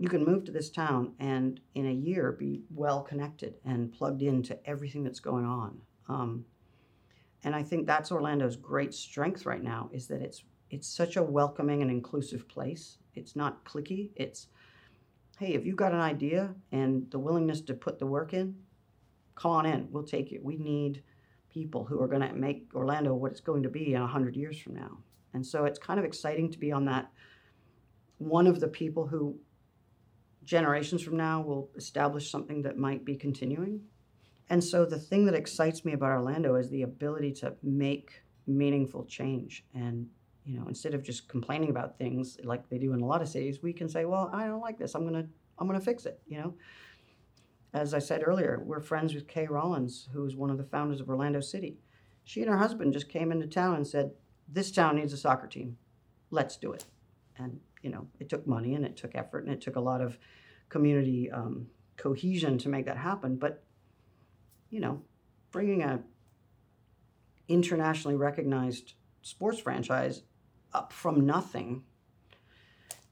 [0.00, 4.22] you can move to this town and in a year be well connected and plugged
[4.22, 5.78] into everything that's going on.
[6.08, 6.46] Um,
[7.44, 11.22] and I think that's Orlando's great strength right now is that it's it's such a
[11.22, 12.96] welcoming and inclusive place.
[13.14, 14.08] It's not cliquey.
[14.16, 14.46] It's
[15.38, 18.54] hey, if you've got an idea and the willingness to put the work in,
[19.34, 19.86] come on in.
[19.90, 20.42] We'll take it.
[20.42, 21.02] We need
[21.50, 24.58] people who are going to make Orlando what it's going to be in 100 years
[24.58, 24.96] from now.
[25.34, 27.10] And so it's kind of exciting to be on that
[28.16, 29.34] one of the people who
[30.44, 33.80] generations from now will establish something that might be continuing.
[34.48, 39.04] And so the thing that excites me about Orlando is the ability to make meaningful
[39.04, 39.64] change.
[39.74, 40.08] And,
[40.44, 43.28] you know, instead of just complaining about things like they do in a lot of
[43.28, 44.94] cities, we can say, well, I don't like this.
[44.94, 45.28] I'm going to,
[45.58, 46.54] I'm going to fix it, you know?
[47.72, 51.00] As I said earlier, we're friends with Kay Rawlins, who is one of the founders
[51.00, 51.78] of Orlando City.
[52.24, 54.10] She and her husband just came into town and said,
[54.48, 55.76] this town needs a soccer team.
[56.32, 56.86] Let's do it.
[57.38, 60.00] And, you know, it took money and it took effort and it took a lot
[60.00, 60.18] of
[60.68, 61.66] community um,
[61.96, 63.36] cohesion to make that happen.
[63.36, 63.62] But,
[64.70, 65.02] you know,
[65.50, 66.02] bringing a
[67.48, 70.22] internationally recognized sports franchise
[70.72, 71.82] up from nothing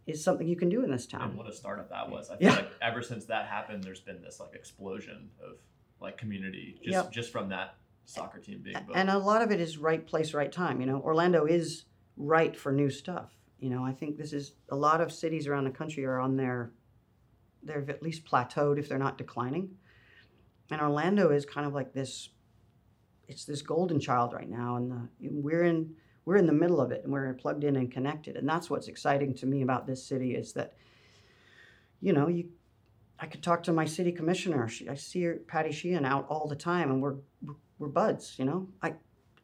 [0.07, 1.31] is something you can do in this town.
[1.31, 2.31] And what a startup that was.
[2.31, 2.57] I feel Yeah.
[2.57, 5.59] like ever since that happened, there's been this like explosion of
[6.01, 7.11] like community just Yep.
[7.13, 8.97] just from that soccer team being built.
[8.97, 10.81] And a lot of it is right place, right time.
[10.81, 11.85] You know, Orlando is
[12.17, 13.38] right for new stuff.
[13.59, 16.37] You know, I think this is a lot of cities around the country are on
[16.37, 16.73] their,
[17.63, 19.71] they've at least plateaued if they're not declining.
[20.71, 22.31] And Orlando is kind of like this,
[23.27, 25.95] it's this golden child right now, and the, we're in
[26.25, 28.37] we're in the middle of it, and we're plugged in and connected.
[28.37, 30.75] And that's what's exciting to me about this city is that,
[32.03, 32.51] you know, you
[33.19, 34.69] I could talk to my city commissioner.
[34.69, 37.17] She, I see her, Patty Sheehan out all the time, and we're
[37.79, 38.39] we're, buds.
[38.39, 38.95] You know, I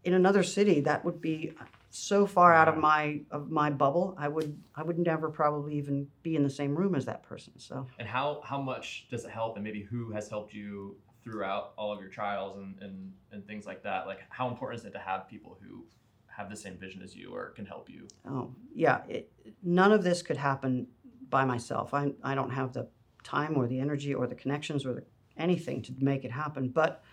[0.05, 1.53] in another city that would be
[1.95, 4.17] so far out of my of my bubble.
[4.19, 7.53] I would I would never probably even be in the same room as that person.
[7.57, 11.73] So and how how much does it help and maybe who has helped you throughout
[11.79, 14.09] all of your trials and, and, and things like that?
[14.09, 15.85] Like how important is it to have people who
[16.27, 18.09] have the same vision as you or can help you?
[18.29, 19.03] Oh, yeah.
[19.09, 19.31] It,
[19.63, 20.89] none of this could happen
[21.31, 21.95] by myself.
[21.95, 22.89] I, I don't have the
[23.23, 25.05] time or the energy or the connections or the,
[25.37, 26.71] anything to make it happen.
[26.71, 27.05] But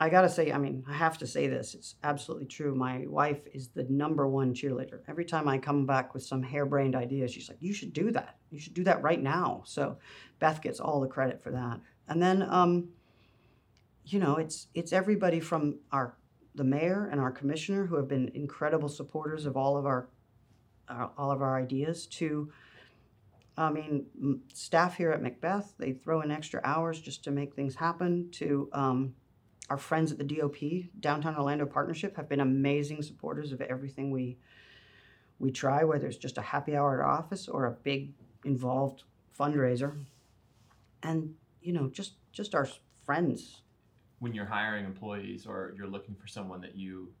[0.00, 1.74] I got to say, I mean, I have to say this.
[1.74, 2.74] It's absolutely true.
[2.74, 5.00] My wife is the number one cheerleader.
[5.08, 8.36] Every time I come back with some harebrained idea, she's like, you should do that.
[8.50, 9.62] You should do that right now.
[9.66, 9.98] So
[10.38, 11.80] Beth gets all the credit for that.
[12.08, 12.90] And then, um,
[14.04, 16.16] you know, it's it's everybody from our
[16.54, 20.08] the mayor and our commissioner who have been incredible supporters of all of our
[20.88, 22.50] uh, all of our ideas to
[23.56, 24.06] i mean
[24.52, 28.68] staff here at macbeth they throw in extra hours just to make things happen to
[28.72, 29.14] um,
[29.70, 30.56] our friends at the dop
[31.00, 34.36] downtown orlando partnership have been amazing supporters of everything we
[35.38, 38.12] we try whether it's just a happy hour at our office or a big
[38.44, 39.04] involved
[39.38, 39.94] fundraiser
[41.02, 42.68] and you know just just our
[43.04, 43.62] friends
[44.20, 47.12] When you're hiring employees or you're looking for someone that you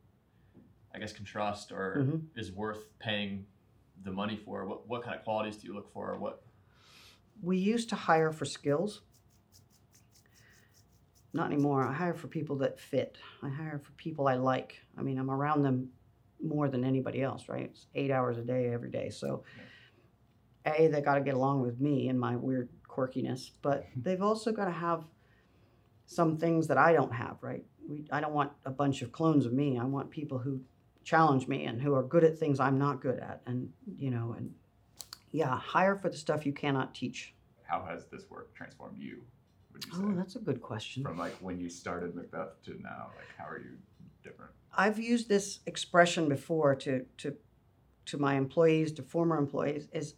[0.94, 2.20] I guess can trust or Mhm.
[2.34, 3.46] is worth paying
[4.04, 6.16] the money for, what what kind of qualities do you look for?
[6.18, 6.42] What
[7.42, 9.02] we used to hire for skills.
[11.38, 11.86] Not anymore.
[11.86, 13.16] I hire for people that fit.
[13.44, 14.74] I hire for people I like.
[14.98, 15.88] I mean, I'm around them
[16.42, 17.66] more than anybody else, right?
[17.66, 19.08] It's eight hours a day every day.
[19.10, 19.44] So,
[20.66, 24.50] A, they got to get along with me and my weird quirkiness, but they've also
[24.50, 25.04] got to have
[26.06, 27.64] some things that I don't have, right?
[27.88, 29.78] We, I don't want a bunch of clones of me.
[29.78, 30.60] I want people who
[31.04, 33.42] challenge me and who are good at things I'm not good at.
[33.46, 34.52] And, you know, and
[35.30, 37.32] yeah, hire for the stuff you cannot teach.
[37.62, 39.22] How has this work transformed you?
[39.78, 41.02] Would you say Oh, that's a good question.
[41.02, 43.10] from like when you started Macbeth to now?
[43.16, 43.76] Like how are you
[44.22, 44.50] different?
[44.76, 47.34] I've used this expression before to to
[48.06, 50.14] to my employees, to former employees, is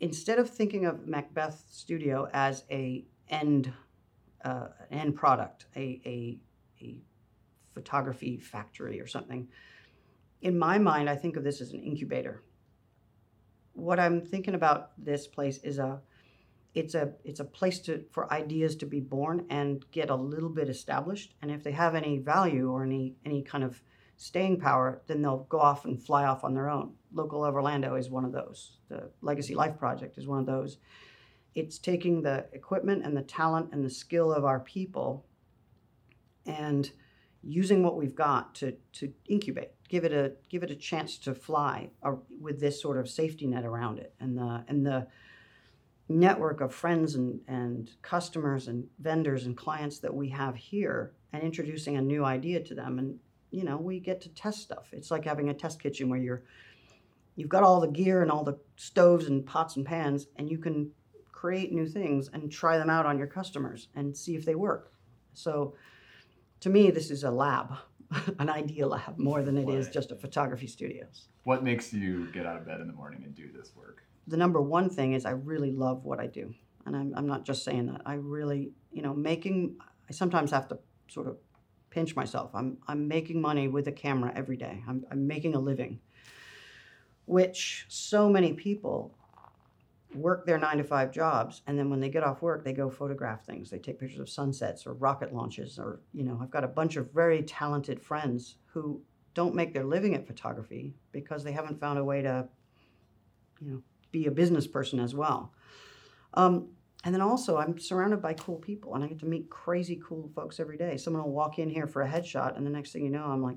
[0.00, 3.72] instead of thinking of Macbeth Studio as a end
[4.44, 6.38] uh, end product, a, a
[6.82, 6.98] a
[7.74, 9.48] photography factory or something.
[10.42, 12.42] In my mind, I think of this as an incubator.
[13.74, 16.00] What I'm thinking about this place is a
[16.74, 20.48] it's a it's a place to for ideas to be born and get a little
[20.48, 21.34] bit established.
[21.42, 23.82] And if they have any value or any any kind of
[24.16, 26.92] staying power then they'll go off and fly off on their own.
[27.12, 28.76] Local orlando is one of those.
[28.88, 30.78] The legacy life project is one of those.
[31.54, 35.26] It's taking the equipment and the talent and the skill of our people
[36.46, 36.90] and
[37.42, 41.34] using what we've got to to incubate give it a give it a chance to
[41.34, 45.06] fly uh, with this sort of safety net around it and the and the
[46.10, 51.42] network of friends and, and customers and vendors and clients that we have here and
[51.42, 53.18] introducing a new idea to them and
[53.52, 54.90] you know, we get to test stuff.
[54.92, 56.42] It's like having a test kitchen where you're
[57.36, 60.58] you've got all the gear and all the stoves and pots and pans and you
[60.58, 60.90] can
[61.32, 64.92] create new things and try them out on your customers and see if they work.
[65.34, 65.74] So
[66.60, 67.72] to me this is a lab,
[68.38, 69.94] an idea lab more than it is Right.
[69.94, 71.28] just a photography studios.
[71.44, 74.02] What makes you get out of bed in the morning and do this work?
[74.26, 76.54] The number one thing is I really love what I do.
[76.86, 78.02] And I'm, I'm not just saying that.
[78.06, 79.76] I really, you know, making,
[80.08, 81.36] I sometimes have to sort of
[81.90, 82.50] pinch myself.
[82.54, 86.00] I'm, I'm making money with a camera every day, I'm, I'm making a living,
[87.26, 89.14] which so many people
[90.14, 91.62] work their nine to five jobs.
[91.66, 93.70] And then when they get off work, they go photograph things.
[93.70, 95.78] They take pictures of sunsets or rocket launches.
[95.78, 99.00] Or, you know, I've got a bunch of very talented friends who
[99.34, 102.48] don't make their living at photography because they haven't found a way to,
[103.60, 105.52] you know, be a business person as well.
[106.34, 106.68] Um,
[107.04, 110.30] and then also, I'm surrounded by cool people, and I get to meet crazy cool
[110.34, 110.96] folks every day.
[110.96, 113.42] Someone will walk in here for a headshot, and the next thing you know, I'm
[113.42, 113.56] like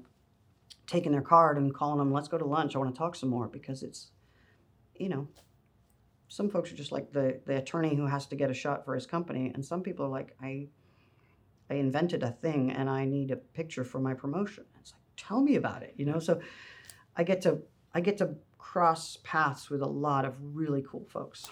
[0.88, 2.76] taking their card and calling them, "Let's go to lunch.
[2.76, 4.12] I want to talk some more." Because it's,
[4.96, 5.28] you know,
[6.30, 8.96] some folks are just like the the attorney who has to get a shot for
[8.96, 10.70] his company, and some people are like, "I,
[11.70, 15.42] I invented a thing, and I need a picture for my promotion." It's like, tell
[15.42, 16.20] me about it, you know.
[16.20, 16.40] So,
[17.18, 17.62] I get to
[17.94, 18.36] I get to
[18.74, 21.46] cross paths with a lot of really cool folks.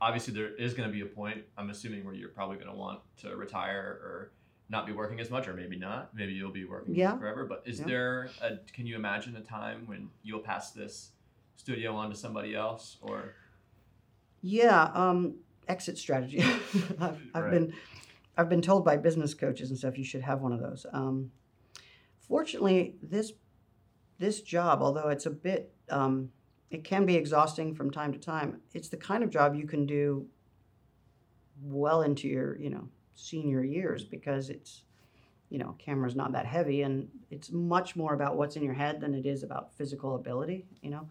[0.00, 1.42] Obviously, there is going to be a point.
[1.58, 4.32] I'm assuming where you're probably going to want to retire or
[4.68, 6.14] not be working as much, or maybe not.
[6.14, 7.18] Maybe you'll be working Yeah.
[7.18, 7.44] forever.
[7.44, 7.86] But is Yeah.
[7.86, 8.56] there a?
[8.72, 11.10] Can you imagine a time when you'll pass this
[11.56, 13.34] studio on to somebody else, or
[14.40, 15.34] Yeah, um,
[15.66, 16.42] exit strategy.
[17.00, 17.74] I've, I've been
[18.38, 20.86] I've been told by business coaches and stuff you should have one of those.
[20.92, 21.32] Um,
[22.20, 23.32] fortunately, this
[24.20, 26.30] this job, although it's a bit um,
[26.70, 29.86] it can be exhausting from time to time, it's the kind of job you can
[29.86, 30.26] do
[31.62, 34.84] well into your you know senior years because it's
[35.48, 39.00] you know camera's not that heavy and it's much more about what's in your head
[39.00, 41.08] than it is about physical ability you know?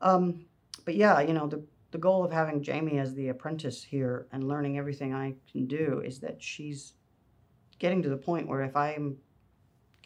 [0.00, 0.46] Um,
[0.86, 4.46] but yeah you know the the goal of having Jamie as the apprentice here and
[4.46, 6.94] learning everything I can do is that she's
[7.78, 8.96] getting to the point where if I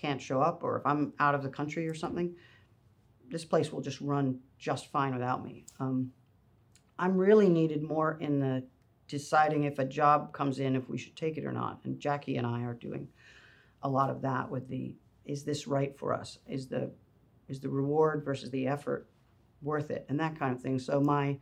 [0.04, 2.34] can't show up or if I'm out of the country or something,
[3.30, 5.64] this place will just run just fine without me.
[5.80, 6.12] Um,
[6.98, 8.64] I'm really needed more in the
[9.08, 11.80] deciding if a job comes in, if we should take it or not.
[11.84, 13.08] And Jackie and I are doing
[13.82, 14.94] a lot of that with the
[15.24, 16.38] is this right for us?
[16.46, 16.90] Is the
[17.48, 19.08] is the reward versus the effort
[19.62, 20.04] worth it?
[20.08, 20.78] And that kind of thing.
[20.78, 21.38] So my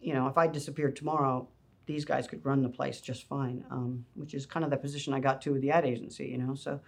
[0.00, 1.48] you know, if I disappeared tomorrow,
[1.86, 5.12] these guys could run the place just fine, um, which is kind of the position
[5.12, 6.54] I got to with the ad agency, you know.
[6.54, 6.80] So,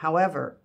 [0.00, 0.56] however,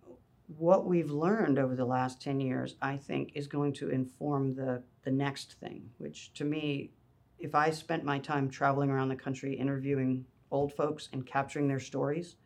[0.57, 4.81] what we've learned over the last 10 years, I think, is going to inform the,
[5.03, 6.91] the next thing, which to me,
[7.37, 11.81] if I spent my time traveling around the country interviewing old folks and capturing their
[11.81, 12.37] stories,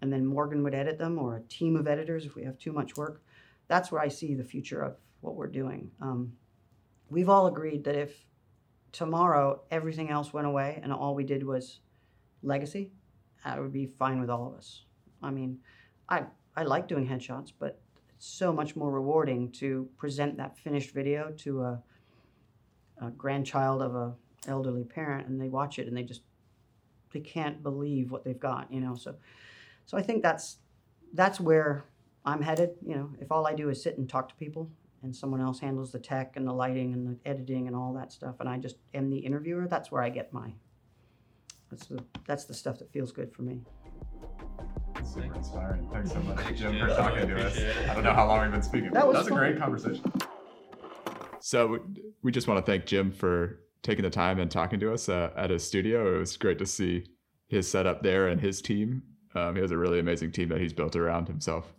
[0.00, 2.72] and then Morgan would edit them or a team of editors if we have too
[2.72, 3.20] much work,
[3.66, 5.90] that's where I see the future of what we're doing.
[6.00, 6.34] Um,
[7.10, 8.26] we've all agreed that if
[8.92, 11.80] tomorrow everything else went away and all we did was
[12.44, 12.92] legacy,
[13.44, 14.84] that would be fine with all of us.
[15.20, 15.58] I mean,
[16.12, 17.80] I I like doing headshots, but
[18.14, 21.82] it's so much more rewarding to present that finished video to a,
[23.00, 24.14] a grandchild of a
[24.46, 26.22] elderly parent and they watch it and they just
[27.12, 28.94] they can't believe what they've got, you know.
[28.94, 29.14] So
[29.86, 30.58] so I think that's
[31.14, 31.84] that's where
[32.24, 33.10] I'm headed, you know.
[33.18, 34.70] If all I do is sit and talk to people
[35.02, 38.12] and someone else handles the tech and the lighting and the editing and all that
[38.12, 40.52] stuff and I just am the interviewer, that's where I get my
[41.70, 43.62] that's the that's the stuff that feels good for me.
[45.12, 45.88] Super inspiring.
[45.92, 46.88] Thanks so much, Thanks, Jim, Jim.
[46.88, 47.56] for talking to us.
[47.56, 47.76] It.
[47.88, 48.90] I don't know how long we've been speaking.
[48.92, 50.10] That but was a great conversation.
[51.40, 51.78] So we-
[52.22, 55.32] we just want to thank Jim for taking the time and talking to us uh,
[55.36, 56.14] at his studio.
[56.14, 57.04] It was great to see
[57.48, 59.02] his setup there and his team.
[59.34, 61.72] Um, he has a really amazing team that he's built around himself,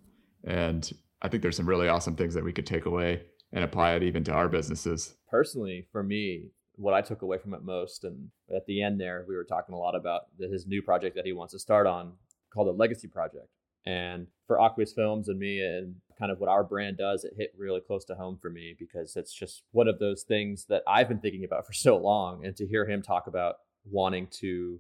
[0.44, 3.94] and I think there's some really awesome things that we could take away and apply
[3.94, 5.16] it even to our businesses.
[5.30, 9.24] personally for me what i took away from it most and at the end there
[9.28, 12.14] we were talking a lot about his new project that he wants to start on
[12.54, 13.48] called the legacy project.
[13.86, 17.54] And for aqueous films and me and kind of what our brand does it hit
[17.58, 21.10] really close to home for me because it's just one of those things that i've
[21.10, 22.46] been thinking about for so long.
[22.46, 23.56] And to hear him talk about
[23.90, 24.80] wanting to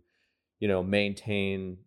[0.60, 1.78] you know maintain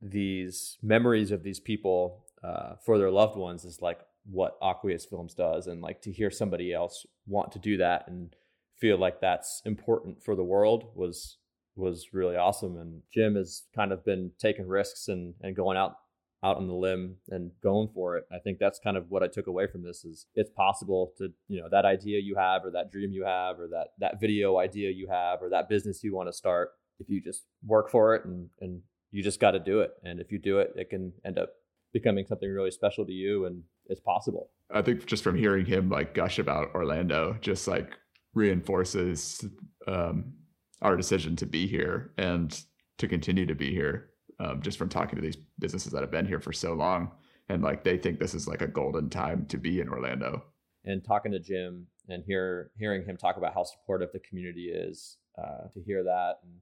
[0.00, 4.00] these memories of these people uh, for their loved ones is like
[4.30, 8.34] what Aqueous Films does, and like to hear somebody else want to do that and
[8.76, 11.38] feel like that's important for the world was
[11.78, 12.76] was really awesome.
[12.76, 15.96] And Jim has kind of been taking risks and and going out
[16.44, 18.24] out on the limb and going for it.
[18.32, 21.32] I think that's kind of what I took away from this is it's possible to,
[21.48, 24.58] you know, that idea you have or that dream you have or that that video
[24.58, 26.70] idea you have or that business you want to start,
[27.00, 29.92] if you just work for it and and you just got to do it.
[30.04, 31.50] And if you do it, it can end up
[31.92, 34.50] becoming something really special to you and it's possible.
[34.70, 37.96] I think just from hearing him like gush about Orlando, just like
[38.34, 39.44] reinforces
[39.86, 40.34] um,
[40.82, 42.64] our decision to be here and
[42.98, 44.10] to continue to be here.
[44.40, 47.10] Um, just from talking to these businesses that have been here for so long,
[47.48, 50.44] and like they think this is like a golden time to be in Orlando.
[50.84, 55.16] And talking to Jim and hear hearing him talk about how supportive the community is,
[55.36, 56.52] uh, to hear that, and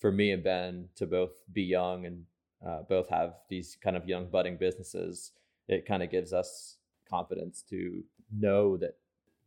[0.00, 2.24] for me and Ben to both be young and
[2.66, 5.32] uh, both have these kind of young budding businesses,
[5.68, 8.02] it kind of gives us confidence to
[8.36, 8.96] know that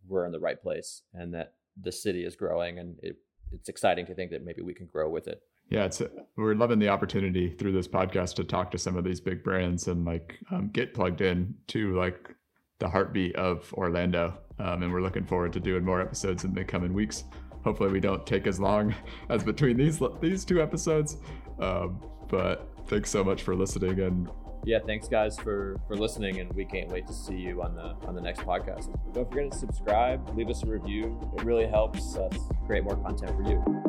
[0.08, 3.18] we're in the right place and that the city is growing and it,
[3.54, 5.42] it's exciting to think that maybe we can grow with it.
[5.70, 6.02] Yeah it's
[6.36, 9.88] we're loving the opportunity through this podcast to talk to some of these big brands
[9.88, 12.36] and like um, get plugged in to like
[12.80, 14.38] the heartbeat of orlando.
[14.60, 17.24] Um, and we're looking forward to doing more episodes in the coming weeks.
[17.64, 18.94] Hopefully we don't take as long
[19.30, 21.18] as between these these two episodes.
[21.60, 24.30] Um, but thanks so much for listening and
[24.66, 27.96] yeah, thanks guys for for listening, and we can't wait to see you on the
[28.08, 28.90] on the next podcast.
[29.14, 31.20] Don't forget to subscribe, leave us a review.
[31.38, 33.83] It really helps us create more content for you.